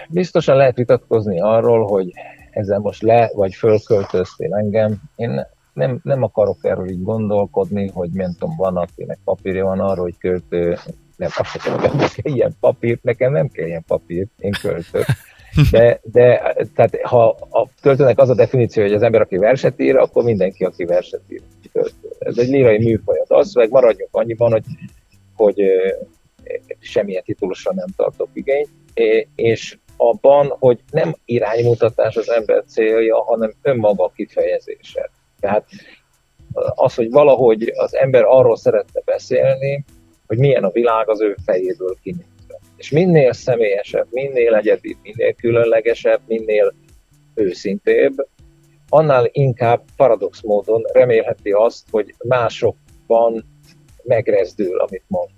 biztosan 0.10 0.56
lehet 0.56 0.76
vitatkozni 0.76 1.42
arról, 1.42 1.86
hogy 1.86 2.12
ezzel 2.52 2.80
most 2.80 3.02
le 3.02 3.32
vagy 3.34 3.54
fölköltöztél 3.54 4.56
engem. 4.56 5.02
Én 5.16 5.46
nem, 5.74 6.00
nem 6.04 6.24
akarok 6.24 6.58
erről 6.62 6.90
így 6.90 7.04
gondolkodni, 7.04 7.90
hogy 7.94 8.10
nem 8.12 8.36
van, 8.58 8.78
akinek 8.78 9.18
papírja 9.24 9.66
van 9.66 9.80
arról, 9.80 10.04
hogy 10.04 10.18
költő, 10.18 10.78
nem, 11.16 11.30
azt 11.38 11.62
hogy 11.62 12.14
kell 12.14 12.34
ilyen 12.34 12.56
papírt, 12.60 13.04
nekem 13.04 13.32
nem 13.32 13.48
kell 13.48 13.66
ilyen 13.66 13.84
papírt, 13.88 14.30
én 14.40 14.52
költök. 14.62 15.06
De, 15.72 16.00
de 16.04 16.56
tehát 16.76 17.00
ha 17.02 17.30
a 17.50 17.68
költőnek 17.82 18.20
az 18.20 18.30
a 18.30 18.36
definíció, 18.36 18.84
hogy 18.84 18.94
az 18.94 19.02
ember, 19.02 19.22
aki 19.22 19.38
verset 19.38 19.80
ír, 19.80 19.96
akkor 19.96 20.24
mindenki, 20.24 20.64
aki 20.64 20.86
verset 20.86 21.22
ír, 21.28 21.42
költő. 21.72 22.10
Ez 22.20 22.38
egy 22.38 22.50
lírai 22.50 22.78
műfaj 22.78 23.22
az 23.28 23.54
meg 23.54 23.70
maradjunk 23.70 24.10
annyiban, 24.14 24.52
hogy, 24.52 24.64
hogy 25.36 25.62
semmilyen 26.80 27.24
titulusra 27.24 27.74
nem 27.74 27.88
tartok 27.96 28.30
igényt, 28.34 28.70
és 29.36 29.78
abban, 29.98 30.56
hogy 30.60 30.80
nem 30.92 31.16
iránymutatás 31.26 32.16
az 32.16 32.30
ember 32.30 32.64
célja, 32.68 33.24
hanem 33.24 33.54
önmaga 33.62 34.12
kifejezése. 34.16 35.10
Tehát 35.40 35.68
az, 36.76 36.96
hogy 36.96 37.12
valahogy 37.12 37.72
az 37.76 37.96
ember 37.96 38.24
arról 38.24 38.58
szeretne 38.58 39.02
beszélni, 39.06 39.86
hogy 40.28 40.38
milyen 40.38 40.64
a 40.64 40.72
világ 40.72 41.10
az 41.10 41.22
ő 41.22 41.36
fejéből 41.46 41.96
kinézve. 42.02 42.60
És 42.76 42.90
minél 42.90 43.34
személyesebb, 43.34 44.08
minél 44.10 44.56
egyedibb, 44.56 44.98
minél 45.02 45.34
különlegesebb, 45.34 46.22
minél 46.28 46.74
őszintébb, 47.34 48.28
annál 48.90 49.30
inkább 49.32 49.84
paradox 49.96 50.42
módon 50.42 50.82
remélheti 50.94 51.52
azt, 51.52 51.88
hogy 51.92 52.16
másokban 52.28 53.46
megrezdül, 54.04 54.80
amit 54.80 55.04
mond. 55.08 55.30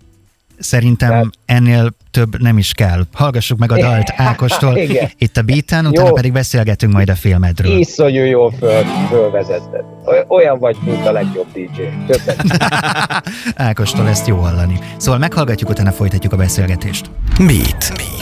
Szerintem 0.60 1.10
Tehát... 1.10 1.34
ennél 1.46 1.96
több 2.12 2.42
nem 2.42 2.58
is 2.58 2.74
kell. 2.74 3.06
Hallgassuk 3.14 3.58
meg 3.58 3.72
a 3.72 3.78
dalt 3.78 4.14
Ákostól 4.30 4.78
itt 5.18 5.38
a 5.38 5.42
beaten, 5.42 5.86
utána 5.86 6.08
Jó. 6.08 6.14
pedig 6.14 6.32
beszélgetünk 6.32 6.94
majd 6.94 7.10
a 7.10 7.16
filmedről. 7.16 7.78
Iszonyú 7.78 8.24
jól 8.24 8.52
föl, 8.52 8.84
fölvezetted. 9.10 9.84
Olyan 10.28 10.60
vagy, 10.60 10.78
mint 10.86 11.06
a 11.06 11.12
legjobb 11.12 11.48
DJ. 11.54 11.82
Többet. 12.08 12.44
Ákostól 13.70 14.08
ezt 14.08 14.28
jó 14.28 14.36
hallani. 14.38 14.80
Szóval 14.98 15.20
meghallgatjuk, 15.20 15.70
utána 15.70 15.92
folytatjuk 15.92 16.34
a 16.34 16.38
beszélgetést. 16.38 17.10
Beat. 17.38 17.94
Beat. 17.96 18.17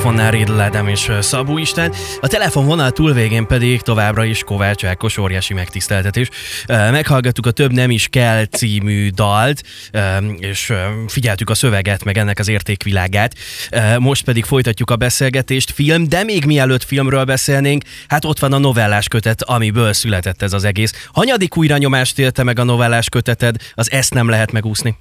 Mikrofonnál 0.00 0.30
Rédl 0.30 0.60
Ádám 0.60 0.88
és 0.88 1.10
Szabó 1.20 1.58
István. 1.58 1.92
A 2.20 2.26
telefonvonal 2.26 2.90
túlvégén 2.90 3.46
pedig 3.46 3.80
továbbra 3.80 4.24
is 4.24 4.42
Kovács 4.42 4.84
Ákos 4.84 5.18
óriási 5.18 5.54
megtiszteltetés. 5.54 6.28
Meghallgattuk 6.66 7.46
a 7.46 7.50
Több 7.50 7.72
nem 7.72 7.90
is 7.90 8.08
kell 8.08 8.44
című 8.44 9.08
dalt, 9.08 9.62
és 10.38 10.72
figyeltük 11.06 11.50
a 11.50 11.54
szöveget, 11.54 12.04
meg 12.04 12.18
ennek 12.18 12.38
az 12.38 12.48
értékvilágát. 12.48 13.34
Most 13.98 14.24
pedig 14.24 14.44
folytatjuk 14.44 14.90
a 14.90 14.96
beszélgetést 14.96 15.70
film, 15.70 16.08
de 16.08 16.24
még 16.24 16.44
mielőtt 16.44 16.84
filmről 16.84 17.24
beszélnénk, 17.24 17.82
hát 18.08 18.24
ott 18.24 18.38
van 18.38 18.52
a 18.52 18.58
novellás 18.58 19.08
kötet, 19.08 19.42
amiből 19.42 19.92
született 19.92 20.42
ez 20.42 20.52
az 20.52 20.64
egész. 20.64 21.08
Hanyadik 21.12 21.56
újranyomást 21.56 22.18
élte 22.18 22.42
meg 22.42 22.58
a 22.58 22.64
novellás 22.64 23.08
köteted, 23.08 23.56
az 23.74 23.90
ezt 23.90 24.14
nem 24.14 24.28
lehet 24.28 24.52
megúszni. 24.52 24.96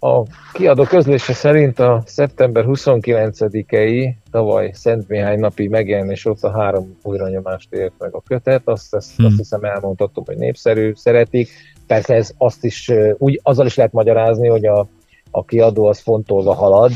A 0.00 0.22
kiadó 0.52 0.82
közlése 0.82 1.32
szerint 1.32 1.78
a 1.78 2.02
szeptember 2.06 2.64
29-i 2.66 4.12
tavaly 4.30 4.70
Szent 4.72 5.08
Mihály 5.08 5.36
napi 5.36 5.68
megjelenés 5.68 6.26
óta 6.26 6.50
három 6.50 6.96
újranyomást 7.02 7.72
ért 7.72 7.92
meg 7.98 8.14
a 8.14 8.22
kötet. 8.26 8.62
Azt, 8.64 8.94
ezt, 8.94 9.16
Hmm. 9.16 9.26
azt 9.26 9.36
hiszem 9.36 9.64
elmondhatom, 9.64 10.24
hogy 10.26 10.36
népszerű, 10.36 10.92
szeretik. 10.94 11.48
Persze 11.86 12.14
ez 12.14 12.30
azt 12.36 12.64
is, 12.64 12.92
úgy, 13.16 13.40
azzal 13.42 13.66
is 13.66 13.76
lehet 13.76 13.92
magyarázni, 13.92 14.48
hogy 14.48 14.66
a, 14.66 14.86
a 15.30 15.44
kiadó 15.44 15.86
az 15.86 15.98
fontolva 15.98 16.54
halad, 16.54 16.92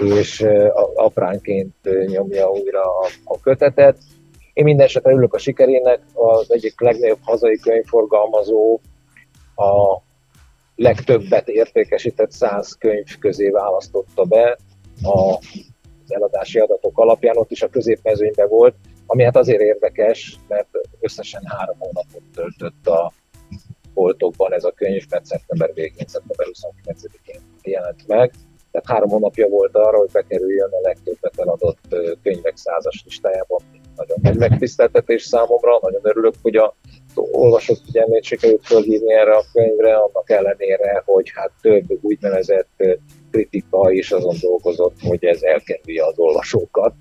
és 0.00 0.46
apránként 0.94 1.74
nyomja 2.06 2.50
újra 2.50 2.82
a, 2.82 3.08
a 3.24 3.40
kötetet. 3.40 3.96
Én 4.52 4.64
minden 4.64 4.86
esetre 4.86 5.10
örülök 5.10 5.34
a 5.34 5.38
sikerének, 5.38 6.00
az 6.12 6.52
egyik 6.52 6.80
legnagyobb 6.80 7.18
hazai 7.22 7.58
könyvforgalmazó, 7.58 8.80
a 9.54 10.02
legtöbbet 10.76 11.48
értékesített 11.48 12.30
100 12.30 12.72
könyv 12.72 13.18
közé 13.18 13.48
választotta 13.48 14.24
be 14.24 14.58
a, 15.02 15.34
az 16.04 16.12
eladási 16.12 16.58
adatok 16.58 16.98
alapján, 16.98 17.36
ott 17.36 17.50
is 17.50 17.62
a 17.62 17.68
középmezőnyben 17.68 18.48
volt, 18.48 18.74
ami 19.06 19.22
hát 19.22 19.36
azért 19.36 19.60
érdekes, 19.60 20.38
mert 20.48 20.68
összesen 21.00 21.42
három 21.44 21.76
hónapot 21.78 22.22
töltött 22.34 22.86
a 22.86 23.12
boltokban 23.94 24.52
ez 24.52 24.64
a 24.64 24.70
könyv, 24.70 25.04
mert 25.10 25.24
szeptember 25.24 25.70
végén, 25.74 26.06
szeptember 26.06 26.46
29-én 26.52 27.40
jelent 27.62 28.06
meg. 28.06 28.32
Tehát 28.70 28.90
három 28.90 29.08
hónapja 29.08 29.48
volt 29.48 29.74
arra, 29.76 29.98
hogy 29.98 30.10
bekerüljön 30.12 30.70
a 30.72 30.80
legtöbbet 30.82 31.38
eladott 31.38 31.96
könyvek 32.22 32.56
százas 32.56 33.02
listájába. 33.04 33.60
Nagyon 33.96 34.18
nagy 34.22 34.36
megtiszteltetés 34.36 35.22
számomra, 35.22 35.78
nagyon 35.80 36.00
örülök, 36.02 36.34
hogy 36.42 36.56
a 36.56 36.74
olvasók 37.16 37.76
figyelmét 37.84 38.22
sikerült 38.22 38.66
fölhívni 38.66 39.14
erre 39.14 39.36
a 39.36 39.44
könyvre, 39.52 39.94
annak 39.94 40.30
ellenére, 40.30 41.02
hogy 41.04 41.30
hát 41.34 41.50
több 41.60 41.84
úgynevezett 42.00 42.68
kritika 43.30 43.90
is 43.90 44.10
azon 44.10 44.34
dolgozott, 44.40 44.96
hogy 45.00 45.24
ez 45.24 45.42
elkerülje 45.42 46.04
az 46.04 46.18
olvasókat, 46.18 46.94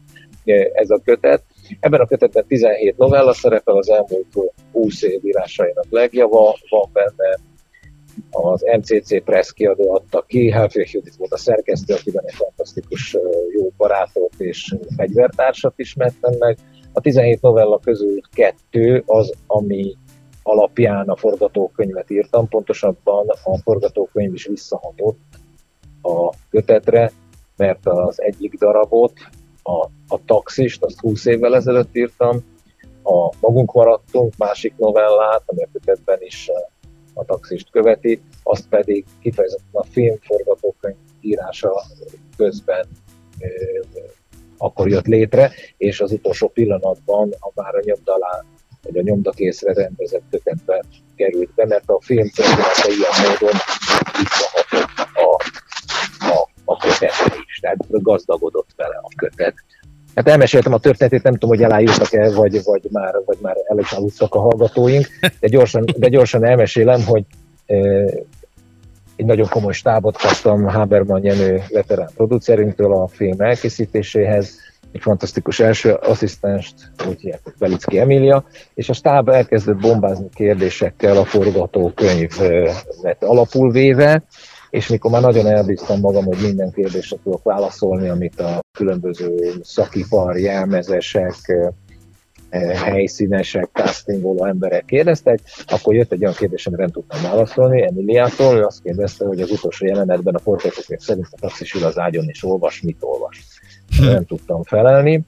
ez 0.73 0.89
a 0.89 1.01
kötet. 1.03 1.43
Ebben 1.79 1.99
a 1.99 2.05
kötetben 2.05 2.45
17 2.47 2.97
novella 2.97 3.33
szerepel, 3.33 3.77
az 3.77 3.89
elmúlt 3.89 4.53
20 4.71 5.01
év 5.01 5.25
írásainak 5.25 5.85
legjava 5.89 6.55
van 6.69 6.89
benne, 6.93 7.39
az 8.31 8.63
MCC 8.77 9.23
Press 9.23 9.53
kiadó 9.53 9.93
adta 9.93 10.21
ki, 10.27 10.51
Helfrich 10.51 10.93
Judit 10.93 11.15
volt 11.15 11.31
a 11.31 11.37
szerkesztő, 11.37 11.93
akiben 11.93 12.23
egy 12.25 12.33
fantasztikus 12.33 13.17
jó 13.57 13.71
barátot 13.77 14.33
és 14.37 14.75
fegyvertársat 14.95 15.73
ismertem 15.75 16.33
meg. 16.39 16.57
A 16.93 17.01
17 17.01 17.41
novella 17.41 17.79
közül 17.79 18.19
kettő 18.33 19.03
az, 19.05 19.33
ami 19.47 19.95
alapján 20.47 21.09
a 21.09 21.15
forgatókönyvet 21.15 22.09
írtam, 22.09 22.47
pontosabban 22.47 23.27
a 23.43 23.57
forgatókönyv 23.57 24.33
is 24.33 24.45
visszahatott 24.45 25.19
a 26.01 26.29
kötetre, 26.49 27.11
mert 27.57 27.87
az 27.87 28.21
egyik 28.21 28.57
darabot 28.57 29.13
a, 29.63 29.85
a 30.07 30.25
taxist, 30.25 30.83
azt 30.83 30.99
20 30.99 31.25
évvel 31.25 31.55
ezelőtt 31.55 31.95
írtam, 31.95 32.39
a 33.03 33.35
Magunk 33.39 33.73
maradtunk 33.73 34.37
másik 34.37 34.73
novellát, 34.77 35.43
ami 35.45 35.63
a 35.63 35.67
kötetben 35.73 36.17
is 36.21 36.49
a 37.13 37.25
taxist 37.25 37.69
követi, 37.69 38.21
azt 38.43 38.67
pedig 38.67 39.05
kifejezetten 39.21 39.81
a 39.81 39.83
filmforgatókönyv 39.83 40.95
írása 41.21 41.81
közben 42.37 42.87
akkor 44.57 44.89
jött 44.89 45.05
létre, 45.05 45.51
és 45.77 46.01
az 46.01 46.11
utolsó 46.11 46.47
pillanatban 46.47 47.33
a 47.39 47.51
már 47.55 47.75
a 47.75 47.81
nyomdalá, 47.83 48.43
vagy 48.85 48.97
a 48.97 49.01
nyomdakészre 49.01 49.73
rendezett 49.73 50.23
kötetbe 50.31 50.83
került 51.15 51.49
be, 51.55 51.65
mert 51.65 51.89
a 51.89 52.01
film 52.01 52.29
története 52.29 52.87
ilyen 52.87 53.11
módon 53.21 53.59
visszahatott 54.21 55.09
a, 55.13 55.29
a, 56.25 56.49
a 56.65 56.77
kötetre 56.77 57.35
is, 57.47 57.59
tehát 57.59 57.77
gazdagodott 57.89 58.69
vele 58.75 58.99
a 59.01 59.09
kötet. 59.15 59.53
Hát 60.15 60.27
elmeséltem 60.27 60.73
a 60.73 60.79
történetét, 60.79 61.23
nem 61.23 61.33
tudom, 61.33 61.49
hogy 61.49 61.63
elájultak-e, 61.63 62.31
vagy, 62.31 62.63
vagy, 62.63 62.87
már, 62.91 63.13
vagy 63.25 63.37
már 63.41 63.55
el 63.67 63.79
is 63.79 63.91
aludtak 63.91 64.35
a 64.35 64.39
hallgatóink, 64.39 65.07
de 65.39 65.47
gyorsan, 65.47 65.85
de 65.97 66.07
gyorsan 66.07 66.45
elmesélem, 66.45 67.03
hogy 67.03 67.23
e, 67.65 67.75
egy 69.15 69.25
nagyon 69.25 69.47
komoly 69.49 69.73
stábot 69.73 70.17
kaptam 70.17 70.63
Haberman 70.63 71.23
Jenő 71.23 71.61
veterán 71.69 72.09
producerünktől 72.15 72.93
a 72.93 73.07
film 73.07 73.41
elkészítéséhez, 73.41 74.57
egy 74.95 75.01
fantasztikus 75.01 75.59
első 75.59 75.93
asszisztenst, 75.93 76.73
úgy 77.07 77.19
hívják, 77.19 77.41
Belicki 77.59 77.99
Emília, 77.99 78.45
és 78.73 78.89
a 78.89 78.93
stáb 78.93 79.29
elkezdett 79.29 79.75
bombázni 79.75 80.29
kérdésekkel 80.33 81.17
a 81.17 81.25
forgatókönyvet 81.25 83.23
alapul 83.23 83.71
véve, 83.71 84.23
és 84.69 84.87
mikor 84.87 85.11
már 85.11 85.21
nagyon 85.21 85.47
elbíztam 85.47 85.99
magam, 85.99 86.25
hogy 86.25 86.37
minden 86.41 86.71
kérdésre 86.71 87.17
tudok 87.23 87.43
válaszolni, 87.43 88.09
amit 88.09 88.39
a 88.39 88.59
különböző 88.71 89.53
szakipar, 89.61 90.37
jelmezesek, 90.37 91.35
helyszínesek, 92.75 93.69
castingoló 93.73 94.45
emberek 94.45 94.85
kérdeztek, 94.85 95.39
akkor 95.65 95.95
jött 95.95 96.11
egy 96.11 96.21
olyan 96.21 96.33
kérdés, 96.33 96.67
amire 96.67 96.81
nem 96.81 96.91
tudtam 96.91 97.21
válaszolni, 97.21 97.83
Emiliától, 97.83 98.57
ő 98.57 98.63
azt 98.63 98.81
kérdezte, 98.81 99.25
hogy 99.25 99.41
az 99.41 99.51
utolsó 99.51 99.85
jelenetben 99.85 100.35
a 100.35 100.39
forgatókönyv 100.39 100.99
szerint 100.99 101.27
a 101.31 101.39
taxis 101.39 101.73
ül 101.73 101.83
az 101.83 101.97
ágyon 101.97 102.25
és 102.27 102.43
olvas, 102.43 102.81
mit 102.81 102.97
olvas. 102.99 103.45
Hm. 103.97 104.05
Nem 104.05 104.25
tudtam 104.25 104.63
felelni, 104.63 105.25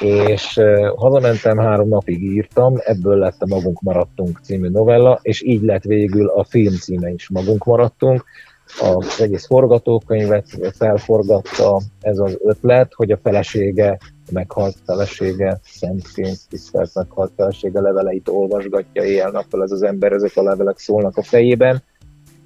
és 0.00 0.60
hazamentem, 0.96 1.58
három 1.58 1.88
napig 1.88 2.22
írtam, 2.22 2.74
ebből 2.84 3.18
lett 3.18 3.42
a 3.42 3.46
Magunk 3.46 3.80
maradtunk 3.80 4.40
című 4.42 4.68
novella, 4.68 5.18
és 5.22 5.42
így 5.42 5.62
lett 5.62 5.82
végül 5.82 6.28
a 6.28 6.44
film 6.44 6.74
címe 6.74 7.10
is 7.10 7.28
Magunk 7.28 7.64
maradtunk, 7.64 8.24
az 8.80 9.20
egész 9.20 9.46
forgatókönyvet 9.46 10.46
felforgatta 10.76 11.80
ez 12.00 12.18
az 12.18 12.38
ötlet, 12.42 12.92
hogy 12.94 13.10
a 13.10 13.18
felesége, 13.22 13.98
meghalt 14.32 14.76
felesége, 14.84 15.60
szentként 15.62 16.38
tisztelt 16.48 16.94
meghalt 16.94 17.32
felesége 17.36 17.80
leveleit 17.80 18.28
olvasgatja 18.28 19.04
éjjel-nappal 19.04 19.62
ez 19.62 19.70
az 19.70 19.82
ember, 19.82 20.12
ezek 20.12 20.36
a 20.36 20.42
levelek 20.42 20.78
szólnak 20.78 21.16
a 21.16 21.22
fejében. 21.22 21.82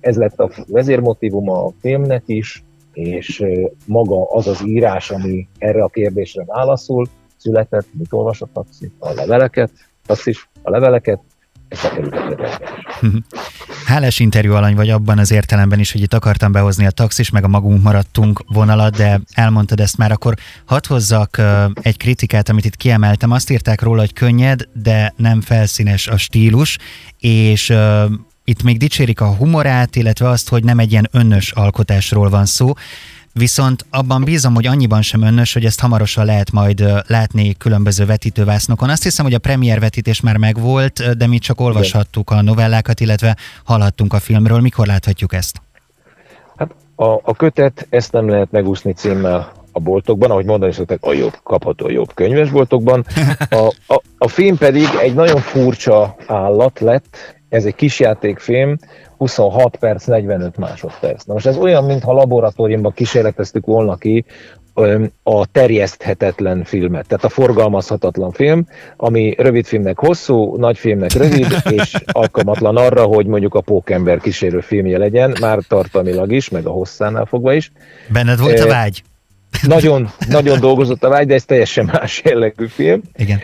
Ez 0.00 0.16
lett 0.16 0.40
a 0.40 0.50
vezérmotívuma 0.66 1.64
a 1.64 1.73
filmnek 1.80 2.23
is, 2.26 2.64
és 2.92 3.44
maga 3.87 4.30
az 4.30 4.46
az 4.46 4.62
írás, 4.66 5.11
ami 5.11 5.49
erre 5.58 5.82
a 5.82 5.88
kérdésre 5.88 6.44
válaszol, 6.44 7.06
született, 7.37 7.87
mit 7.92 8.12
olvas 8.12 8.40
a 8.40 8.49
taxi? 8.52 8.92
A 8.99 9.12
leveleket, 9.12 9.70
taxis, 10.06 10.49
a 10.62 10.70
leveleket, 10.70 11.20
bekerült 11.82 12.14
a 12.14 12.61
Hálás 13.87 14.18
interjú 14.18 14.52
alany 14.52 14.75
vagy 14.75 14.90
abban 14.90 15.18
az 15.18 15.30
értelemben 15.30 15.78
is, 15.78 15.92
hogy 15.92 16.00
itt 16.00 16.14
akartam 16.14 16.52
behozni 16.52 16.87
a 16.87 16.90
taxis, 16.90 17.30
meg 17.30 17.44
a 17.44 17.49
magunk 17.49 17.82
maradtunk 17.82 18.44
vonalat, 18.46 18.96
de 18.96 19.20
elmondtad 19.34 19.80
ezt 19.80 19.96
már, 19.96 20.12
akkor 20.12 20.34
hadd 20.64 20.87
hozzak 20.88 21.40
egy 21.75 21.96
kritikát, 21.96 22.49
amit 22.49 22.64
itt 22.64 22.76
kiemeltem. 22.76 23.30
Azt 23.30 23.50
írták 23.50 23.82
róla, 23.82 24.00
hogy 24.00 24.12
könnyed, 24.12 24.68
de 24.72 25.12
nem 25.16 25.40
felszínes 25.40 26.08
a 26.08 26.16
stílus, 26.16 26.78
és 27.18 27.75
itt 28.44 28.62
még 28.62 28.78
dicsérik 28.78 29.20
a 29.20 29.34
humorát, 29.34 29.96
illetve 29.96 30.28
azt, 30.28 30.49
hogy 30.49 30.64
nem 30.64 30.78
egy 30.78 30.90
ilyen 30.90 31.09
önnös 31.12 31.50
alkotásról 31.50 32.28
van 32.28 32.46
szó 32.46 32.72
viszont 33.33 33.87
abban 33.90 34.24
bízom, 34.24 34.55
hogy 34.55 34.66
annyiban 34.66 35.02
sem 35.02 35.22
önnös, 35.22 35.52
hogy 35.52 35.64
ezt 35.64 35.81
hamarosan 35.81 36.24
lehet 36.24 36.50
majd 36.50 36.85
látni 37.07 37.55
különböző 37.55 38.07
vetítővásznokon. 38.07 38.88
Azt 38.88 39.02
hiszem, 39.02 39.24
hogy 39.24 39.35
a 39.35 39.38
premier 39.38 39.81
vetítés 39.81 40.20
már 40.20 40.37
megvolt, 40.37 41.16
de 41.16 41.26
mi 41.26 41.38
csak 41.38 41.61
olvashattuk 41.61 42.31
a 42.31 42.42
novellákat, 42.42 43.00
illetve 43.00 43.37
hallhattunk 43.64 44.12
a 44.12 44.18
filmről. 44.18 44.61
Mikor 44.61 44.87
láthatjuk 44.87 45.33
ezt? 45.33 45.62
Hát 46.57 46.74
a, 46.96 47.05
a 47.05 47.35
kötet 47.37 47.87
ezt 47.90 48.12
nem 48.12 48.28
lehet 48.28 48.50
megúszni 48.50 48.92
címmel 48.92 49.52
a 49.72 49.81
boltokban, 49.81 50.31
ahogy 50.31 50.44
mondani 50.44 50.72
szokták, 50.72 51.05
a 51.05 51.12
jobb, 51.12 51.38
kapható 51.42 51.88
jobb 51.90 52.14
könyvesboltokban. 52.14 53.05
A, 53.50 53.72
a, 53.87 54.02
a 54.18 54.28
film 54.28 54.57
pedig 54.57 54.88
egy 55.00 55.14
nagyon 55.14 55.40
furcsa 55.40 56.16
állat 56.26 56.81
lett, 56.81 57.41
ez 57.52 57.64
egy 57.64 57.74
kisjátékfilm, 57.74 58.76
26 59.16 59.76
perc, 59.76 60.04
45 60.04 60.56
másodperc. 60.56 61.24
Na 61.24 61.32
most 61.32 61.46
ez 61.46 61.56
olyan, 61.56 61.84
mintha 61.84 62.12
laboratóriumban 62.12 62.92
kísérleteztük 62.92 63.66
volna 63.66 63.96
ki 63.96 64.24
a 65.22 65.46
terjeszthetetlen 65.46 66.64
filmet, 66.64 67.06
tehát 67.06 67.24
a 67.24 67.28
forgalmazhatatlan 67.28 68.30
film, 68.30 68.66
ami 68.96 69.34
rövid 69.38 69.66
filmnek 69.66 69.98
hosszú, 69.98 70.56
nagy 70.56 70.78
filmnek 70.78 71.12
rövid, 71.12 71.46
és 71.80 71.94
alkalmatlan 72.06 72.76
arra, 72.76 73.02
hogy 73.02 73.26
mondjuk 73.26 73.54
a 73.54 73.60
Pókember 73.60 74.20
kísérő 74.20 74.60
filmje 74.60 74.98
legyen, 74.98 75.36
már 75.40 75.58
tartalmilag 75.68 76.32
is, 76.32 76.48
meg 76.48 76.66
a 76.66 76.70
hosszánál 76.70 77.24
fogva 77.24 77.52
is. 77.52 77.72
Benned 78.08 78.40
volt 78.40 78.60
a 78.60 78.66
vágy? 78.66 79.02
Nagyon, 79.66 80.10
nagyon 80.28 80.60
dolgozott 80.60 81.04
a 81.04 81.08
vágy, 81.08 81.26
de 81.26 81.34
ez 81.34 81.44
teljesen 81.44 81.84
más 81.84 82.22
jellegű 82.24 82.66
film. 82.66 83.02
Igen. 83.14 83.40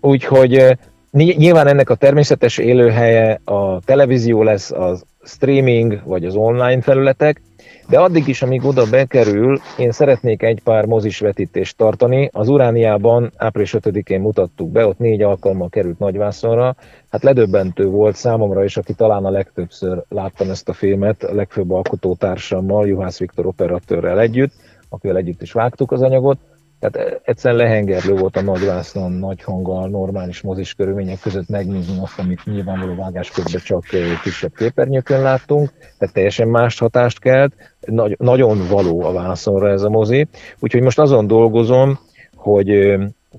Úgyhogy 0.00 0.78
Nyilván 1.12 1.66
ennek 1.66 1.90
a 1.90 1.94
természetes 1.94 2.58
élőhelye 2.58 3.40
a 3.44 3.80
televízió 3.80 4.42
lesz, 4.42 4.70
az 4.70 5.04
streaming 5.22 6.02
vagy 6.04 6.24
az 6.24 6.34
online 6.34 6.80
felületek, 6.80 7.42
de 7.88 7.98
addig 7.98 8.28
is, 8.28 8.42
amíg 8.42 8.64
oda 8.64 8.84
bekerül, 8.90 9.58
én 9.78 9.92
szeretnék 9.92 10.42
egy 10.42 10.62
pár 10.62 10.86
mozis 10.86 11.18
vetítést 11.18 11.76
tartani. 11.76 12.30
Az 12.32 12.48
Urániában 12.48 13.32
április 13.36 13.74
5-én 13.78 14.20
mutattuk 14.20 14.70
be, 14.70 14.86
ott 14.86 14.98
négy 14.98 15.22
alkalommal 15.22 15.68
került 15.68 15.98
nagyvászonra. 15.98 16.74
Hát 17.10 17.22
ledöbbentő 17.22 17.86
volt 17.86 18.16
számomra 18.16 18.64
is, 18.64 18.76
aki 18.76 18.92
talán 18.92 19.24
a 19.24 19.30
legtöbbször 19.30 20.02
láttam 20.08 20.50
ezt 20.50 20.68
a 20.68 20.72
filmet, 20.72 21.22
a 21.22 21.34
legfőbb 21.34 21.70
alkotótársammal, 21.70 22.86
Juhász 22.86 23.18
Viktor 23.18 23.46
operatőrrel 23.46 24.20
együtt, 24.20 24.52
akivel 24.88 25.16
együtt 25.16 25.42
is 25.42 25.52
vágtuk 25.52 25.92
az 25.92 26.02
anyagot. 26.02 26.38
Tehát 26.80 27.20
egyszerűen 27.24 27.60
lehengerlő 27.60 28.14
volt 28.14 28.36
a 28.36 28.42
nagyvásznon, 28.42 29.12
nagy 29.12 29.42
hanggal, 29.42 29.88
normális 29.88 30.40
mozis 30.40 30.74
körülmények 30.74 31.20
között 31.20 31.48
megnézni 31.48 31.98
azt, 32.02 32.18
amit 32.18 32.44
nyilvánvaló 32.44 32.94
vágásközben 32.94 33.60
csak 33.64 33.84
kisebb 34.22 34.54
képernyőkön 34.54 35.22
láttunk, 35.22 35.70
tehát 35.98 36.14
teljesen 36.14 36.48
más 36.48 36.78
hatást 36.78 37.18
kelt, 37.18 37.52
Nagy, 37.80 38.16
nagyon 38.18 38.68
való 38.68 39.02
a 39.02 39.12
vászonra 39.12 39.70
ez 39.70 39.82
a 39.82 39.90
mozi, 39.90 40.26
úgyhogy 40.58 40.82
most 40.82 40.98
azon 40.98 41.26
dolgozom, 41.26 41.98
hogy 42.34 42.98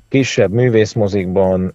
kisebb 0.09 0.51
művészmozikban, 0.51 1.73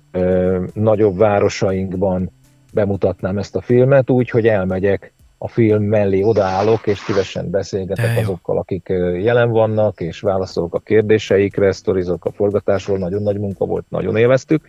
nagyobb 0.73 1.19
városainkban 1.19 2.31
bemutatnám 2.73 3.39
ezt 3.39 3.57
a 3.57 3.61
filmet 3.61 4.11
úgy, 4.11 4.31
hogy 4.31 4.47
elmegyek 4.47 5.13
a 5.39 5.49
film 5.49 5.83
mellé 5.83 6.23
odaállok, 6.23 6.87
és 6.87 6.99
szívesen 6.99 7.51
beszélgetek 7.51 8.19
azokkal, 8.19 8.59
akik 8.59 8.89
jelen 9.23 9.51
vannak, 9.51 10.01
és 10.01 10.21
válaszolok 10.21 10.75
a 10.75 10.79
kérdéseikre, 10.79 11.73
sztorizok 11.73 12.25
a 12.25 12.33
forgatásról, 12.33 12.99
nagyon 12.99 13.23
nagy 13.23 13.39
munka 13.39 13.65
volt, 13.65 13.85
nagyon 13.89 14.17
élveztük, 14.17 14.69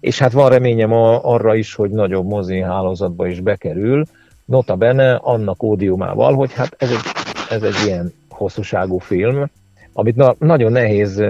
és 0.00 0.18
hát 0.18 0.32
van 0.32 0.48
reményem 0.48 0.92
arra 0.92 1.54
is, 1.54 1.74
hogy 1.74 1.90
nagyobb 1.90 2.26
mozi 2.26 2.60
hálózatba 2.60 3.26
is 3.26 3.40
bekerül, 3.40 4.04
nota 4.44 4.76
bene 4.76 5.14
annak 5.14 5.62
ódiumával, 5.62 6.34
hogy 6.34 6.52
hát 6.52 6.74
ez 6.78 6.90
egy, 6.90 7.00
ez 7.50 7.62
egy 7.62 7.86
ilyen 7.86 8.12
hosszúságú 8.28 8.98
film, 8.98 9.50
amit 9.92 10.16
na, 10.16 10.34
nagyon 10.38 10.72
nehéz 10.72 11.22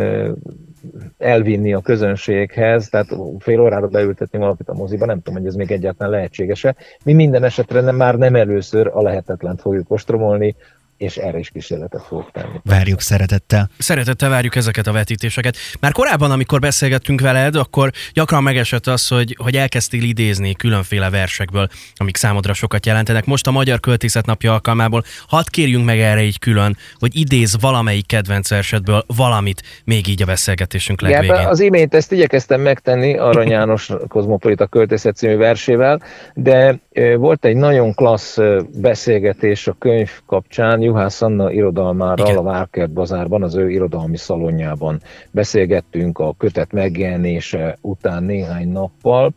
elvinni 1.19 1.75
a 1.75 1.81
közönséghez, 1.81 2.89
tehát 2.89 3.09
fél 3.39 3.61
órára 3.61 3.87
beültetni 3.87 4.39
valakit 4.39 4.69
a 4.69 4.75
moziba, 4.75 5.07
nem 5.07 5.21
tudom, 5.23 5.39
hogy 5.41 5.49
ez 5.49 5.55
még 5.55 5.71
egyáltalán 5.71 6.13
lehetséges-e. 6.13 6.77
Mi 7.05 7.13
minden 7.13 7.45
esetre 7.45 7.81
nem, 7.81 7.97
már 7.97 8.19
nem 8.19 8.35
először 8.35 8.91
a 8.93 9.03
lehetetlent 9.03 9.61
fogjuk 9.61 9.91
ostromolni, 9.91 10.57
és 10.97 11.17
erre 11.17 11.39
is 11.39 11.51
kísérletet 11.51 12.03
fogok 12.03 12.31
tenni. 12.33 12.61
Várjuk 12.65 13.01
szeretettel. 13.01 13.71
Szeretettel 13.79 14.29
várjuk 14.29 14.57
ezeket 14.57 14.87
a 14.87 14.93
vetítéseket. 14.93 15.57
Már 15.81 15.93
korábban, 15.93 16.31
amikor 16.31 16.61
beszélgettünk 16.61 17.21
veled, 17.21 17.57
akkor 17.57 17.91
gyakran 18.13 18.43
megesett 18.43 18.87
az, 18.87 19.09
hogy, 19.09 19.37
hogy 19.39 19.57
elkezdtél 19.57 20.03
idézni 20.03 20.55
különféle 20.55 21.11
versekből, 21.11 21.69
amik 21.95 22.17
számodra 22.17 22.55
sokat 22.55 22.87
jelentenek. 22.87 23.25
Most 23.25 23.47
a 23.47 23.51
Magyar 23.51 23.81
Költészet 23.81 24.27
napja 24.27 24.53
alkalmából 24.53 25.05
hadd 25.29 25.45
kérjünk 25.51 25.85
meg 25.85 26.01
erre 26.01 26.23
így 26.23 26.39
külön, 26.39 26.77
hogy 26.95 27.17
idéz 27.17 27.57
valamelyik 27.61 28.07
kedvenc 28.07 28.49
versetből 28.49 29.05
valamit 29.17 29.63
még 29.85 30.07
így 30.07 30.23
a 30.23 30.27
beszélgetésünk 30.27 31.01
legvégén. 31.01 31.35
Igen, 31.35 31.47
az 31.47 31.61
imént 31.61 31.95
ezt 31.95 32.13
igyekeztem 32.13 32.61
megtenni 32.61 33.19
Arany 33.19 33.49
János 33.49 33.91
Kozmopolita 34.09 34.67
Költészet 34.67 35.17
című 35.17 35.37
versével, 35.37 36.03
de 36.35 36.79
volt 37.17 37.45
egy 37.45 37.57
nagyon 37.57 37.95
klassz 37.95 38.39
beszélgetés 38.81 39.67
a 39.67 39.77
könyv 39.79 40.11
kapcsán 40.27 40.81
Juhász 40.81 41.23
Anna 41.23 41.53
irodalmáról 41.53 42.27
Igen. 42.27 42.39
a 42.39 42.43
Várkert 42.43 42.91
Bazárban, 42.91 43.43
az 43.43 43.55
ő 43.55 43.71
irodalmi 43.71 44.17
szalonjában. 44.17 45.01
Beszélgettünk 45.31 46.19
a 46.19 46.35
kötet 46.39 46.73
megjelenése 46.73 47.79
után 47.81 48.23
néhány 48.23 48.69
nappal, 48.69 49.33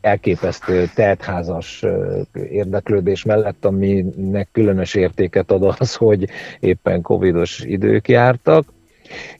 elképesztő 0.00 0.86
teltházas 0.94 1.84
érdeklődés 2.50 3.24
mellett, 3.24 3.64
aminek 3.64 4.48
különös 4.52 4.94
értéket 4.94 5.50
ad 5.50 5.74
az, 5.78 5.94
hogy 5.94 6.28
éppen 6.60 7.02
covidos 7.02 7.60
idők 7.60 8.08
jártak, 8.08 8.64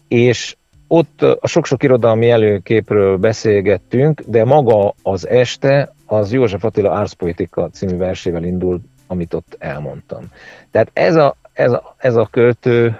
és 0.08 0.56
ott 0.88 1.22
a 1.22 1.46
sok-sok 1.46 1.82
irodalmi 1.82 2.30
előképről 2.30 3.16
beszélgettünk, 3.16 4.22
de 4.26 4.44
maga 4.44 4.94
az 5.02 5.28
este 5.28 5.92
az 6.10 6.32
József 6.32 6.64
Attila 6.64 6.94
Árszpoetika 6.94 7.70
című 7.70 7.96
versével 7.96 8.44
indul, 8.44 8.80
amit 9.06 9.34
ott 9.34 9.56
elmondtam. 9.58 10.24
Tehát 10.70 10.90
ez 10.92 11.16
a, 11.16 11.36
ez 11.52 11.72
a, 11.72 11.94
ez 11.96 12.16
a 12.16 12.28
költő 12.30 12.98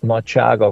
nagyság, 0.00 0.62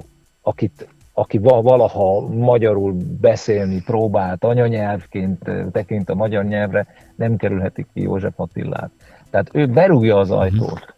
akit, 0.42 0.88
aki 1.12 1.38
valaha 1.38 2.20
magyarul 2.20 2.96
beszélni 3.20 3.82
próbált, 3.82 4.44
anyanyelvként 4.44 5.50
tekint 5.72 6.10
a 6.10 6.14
magyar 6.14 6.44
nyelvre, 6.44 6.86
nem 7.16 7.36
kerülheti 7.36 7.86
ki 7.92 8.00
József 8.00 8.40
Attilát. 8.40 8.90
Tehát 9.30 9.50
ő 9.52 9.66
berúgja 9.66 10.18
az 10.18 10.30
ajtót, 10.30 10.94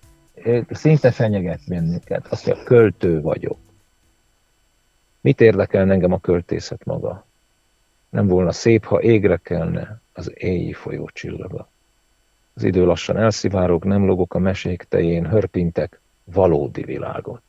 szinte 0.71 1.11
fenyeget 1.11 1.61
bennünket, 1.69 2.27
azt 2.27 2.47
mondja, 2.47 2.65
költő 2.65 3.21
vagyok. 3.21 3.59
Mit 5.21 5.41
érdekel 5.41 5.91
engem 5.91 6.13
a 6.13 6.19
költészet 6.19 6.85
maga? 6.85 7.27
Nem 8.11 8.27
volna 8.27 8.53
szép, 8.53 8.85
ha 8.85 9.03
égre 9.03 9.37
kelne 9.37 10.01
az 10.19 10.33
éjjel 10.35 10.73
folyó 10.73 11.11
csillaga. 11.13 11.69
Az 12.55 12.65
idő 12.65 12.85
lassan 12.85 13.17
elszivárog, 13.17 13.85
nem 13.85 14.07
logok 14.07 14.35
a 14.35 14.39
mesék 14.39 14.83
tején, 14.83 15.29
hörpintek 15.29 16.01
valódi 16.25 16.83
világot, 16.83 17.43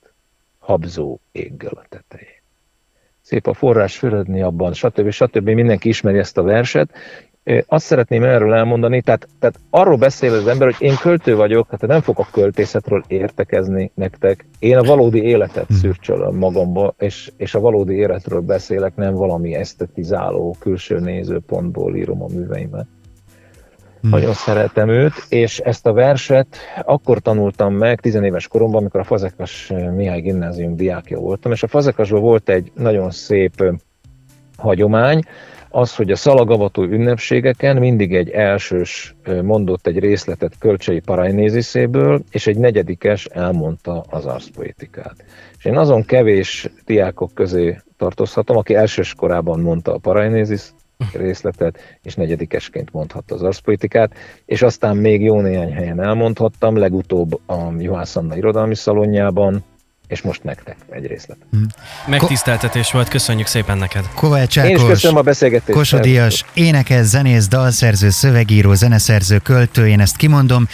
habzó 0.60 1.20
éggel 1.32 1.74
a 1.74 1.86
tetején. 1.90 2.42
Szép 3.22 3.48
a 3.48 3.54
forrás 3.54 3.98
fürödni 3.98 4.42
abban, 4.42 4.74
stb. 4.74 5.10
stb. 5.10 5.50
Mindenki 5.50 5.90
ismeri 5.90 6.18
ezt 6.18 6.38
a 6.38 6.44
verset, 6.44 6.94
azt 7.66 7.86
szeretném 7.86 8.24
erről 8.24 8.54
elmondani, 8.54 9.02
tehát, 9.02 9.28
tehát 9.40 9.60
arról 9.70 9.98
beszél 9.98 10.34
az 10.34 10.48
ember, 10.48 10.74
hogy 10.74 10.88
én 10.88 10.96
költő 10.96 11.36
vagyok, 11.36 11.68
hát 11.70 11.88
nem 11.88 12.02
fogok 12.02 12.26
a 12.26 12.32
költészetről 12.32 13.04
értekezni 13.08 13.92
nektek. 13.94 14.46
Én 14.60 14.78
a 14.78 14.84
valódi 14.84 15.24
életet 15.24 15.68
hmm. 15.68 15.78
szürcsölöm 15.78 16.36
magamba, 16.36 16.94
és, 16.98 17.32
és 17.38 17.56
a 17.56 17.60
valódi 17.60 17.94
életről 17.94 18.42
beszélek, 18.42 18.96
nem 18.96 19.14
valami 19.14 19.56
esztetizáló, 19.56 20.56
külső 20.60 21.00
nézőpontból 21.00 21.96
írom 21.96 22.24
a 22.24 22.28
műveimet. 22.34 22.88
Hmm. 24.02 24.10
Nagyon 24.10 24.34
szeretem 24.34 24.90
őt, 24.90 25.14
és 25.30 25.60
ezt 25.60 25.86
a 25.86 25.94
verset 25.94 26.58
akkor 26.86 27.20
tanultam 27.20 27.74
meg 27.74 28.00
tizenéves 28.00 28.48
koromban, 28.48 28.80
amikor 28.80 29.00
a 29.00 29.04
Fazekas 29.04 29.74
Mihály 29.96 30.22
gimnázium 30.22 30.76
diákja 30.76 31.20
voltam, 31.20 31.52
és 31.52 31.64
a 31.64 31.68
Fazekasban 31.68 32.22
volt 32.22 32.50
egy 32.50 32.72
nagyon 32.76 33.12
szép 33.12 33.64
hagyomány, 34.58 35.24
az, 35.70 35.96
hogy 35.96 36.12
a 36.12 36.16
szalagavató 36.16 36.84
ünnepségeken 36.84 37.78
mindig 37.78 38.16
egy 38.16 38.30
elsős 38.30 39.16
mondott 39.44 39.88
egy 39.88 40.00
részletet 40.00 40.58
Kölcsei 40.60 41.00
Parajnéziszéből, 41.00 42.24
és 42.32 42.48
egy 42.48 42.58
negyedikes 42.58 43.26
elmondta 43.26 44.04
az 44.10 44.26
arszpoetikát. 44.26 45.16
És 45.58 45.66
én 45.66 45.78
azon 45.78 46.06
kevés 46.06 46.70
diákok 46.86 47.34
közé 47.34 47.78
tartozhatom, 47.98 48.58
aki 48.58 48.76
elsős 48.76 49.14
korában 49.14 49.60
mondta 49.60 49.94
a 49.94 49.98
Parajnézisz 49.98 50.74
részletet, 51.14 51.80
és 52.04 52.16
negyedikesként 52.16 52.94
mondhatta 52.94 53.36
az 53.36 53.44
arszpoetikát, 53.44 54.14
és 54.46 54.62
aztán 54.62 54.98
még 54.98 55.22
jó 55.22 55.42
néhány 55.42 55.74
helyen 55.74 56.02
elmondhattam, 56.02 56.78
legutóbb 56.78 57.50
a 57.50 57.74
Juhász 57.78 58.16
Anna 58.16 58.36
irodalmi 58.36 58.76
szalonjában, 58.76 59.64
és 60.10 60.22
most 60.22 60.44
nektek 60.44 60.76
egy 60.90 61.06
részlet. 61.06 61.38
Hmm. 61.52 61.66
Megtiszteltetés 62.08 62.92
volt, 62.92 63.08
köszönjük 63.08 63.48
szépen 63.48 63.78
neked. 63.78 64.06
Kovács 64.14 64.58
Ákos, 64.58 64.70
Én 64.70 64.76
is 64.76 64.84
köszönöm 64.84 65.18
a 65.18 65.22
beszélgetést. 65.22 65.78
Kosodias, 65.78 66.46
énekes, 66.54 67.06
zenész, 67.06 67.48
dalszerző, 67.48 68.10
szövegíró, 68.10 68.74
zeneszerző, 68.74 69.38
költő, 69.38 69.88
én 69.88 70.00
ezt 70.00 70.16
kimondom, 70.16 70.68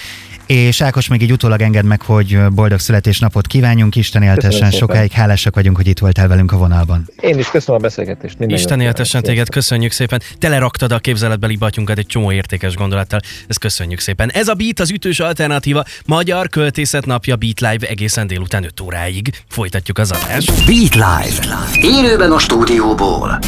és 0.48 0.82
Ákos, 0.82 1.08
még 1.08 1.22
így 1.22 1.32
utólag 1.32 1.62
enged 1.62 1.86
meg, 1.86 2.02
hogy 2.02 2.40
boldog 2.52 2.80
születésnapot 2.80 3.48
kívánjunk. 3.48 3.96
Isten 3.96 4.24
éltessen 4.24 4.72
sokáig. 4.72 5.12
Hálásak 5.12 5.56
vagyunk, 5.56 5.76
hogy 5.76 5.88
itt 5.88 6.00
voltál 6.00 6.28
velünk 6.28 6.52
a 6.52 6.58
vonalban. 6.58 7.10
Én 7.20 7.40
is 7.40 7.50
köszönöm 7.50 7.80
a 7.80 7.84
beszélgetést. 7.84 8.40
Minden 8.40 8.58
Isten 8.58 8.82
éltessen 8.82 9.22
téged, 9.22 9.50
köszönjük 9.50 9.92
szépen. 9.92 10.22
Teleraktad 10.40 10.92
a 10.92 11.00
képzeletbeli 11.00 11.56
batyunkat 11.56 11.98
egy 11.98 12.06
csomó 12.06 12.32
értékes 12.32 12.76
gondolattal. 12.76 13.20
Ezt 13.48 13.60
köszönjük 13.60 14.00
szépen. 14.00 14.32
Ez 14.32 14.48
a 14.48 14.54
Beat 14.54 14.80
az 14.80 14.92
ütős 14.92 15.20
alternatíva. 15.20 15.84
Magyar 16.06 16.50
költészet 16.50 17.06
napja 17.06 17.36
Beat 17.36 17.60
Live 17.60 17.88
egészen 17.88 18.28
délután 18.28 18.64
5 18.64 18.82
óráig. 18.82 19.30
Folytatjuk 19.48 19.98
az 19.98 20.12
adást. 20.12 20.66
Beat 20.66 20.94
Live. 20.94 21.58
Élőben 21.82 22.32
a 22.32 22.40
stúdióból. 22.40 23.40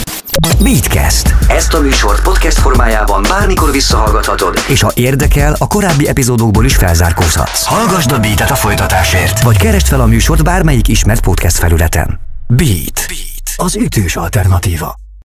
Beatcast. 0.63 1.35
Ezt 1.47 1.73
a 1.73 1.81
műsort 1.81 2.21
podcast 2.21 2.57
formájában 2.59 3.25
bármikor 3.29 3.71
visszahallgathatod, 3.71 4.63
és 4.67 4.81
ha 4.81 4.91
érdekel, 4.95 5.55
a 5.59 5.67
korábbi 5.67 6.07
epizódokból 6.07 6.65
is 6.65 6.75
felzárkózhatsz. 6.75 7.65
Hallgasd 7.65 8.11
a 8.11 8.19
Beatet 8.19 8.49
a 8.49 8.55
folytatásért, 8.55 9.41
vagy 9.43 9.57
keresd 9.57 9.87
fel 9.87 10.01
a 10.01 10.05
műsort 10.05 10.43
bármelyik 10.43 10.87
ismert 10.87 11.21
podcast 11.21 11.57
felületen. 11.57 12.19
Beat. 12.47 13.05
Beat. 13.07 13.53
Az 13.55 13.75
ütős 13.75 14.15
alternatíva. 14.15 15.06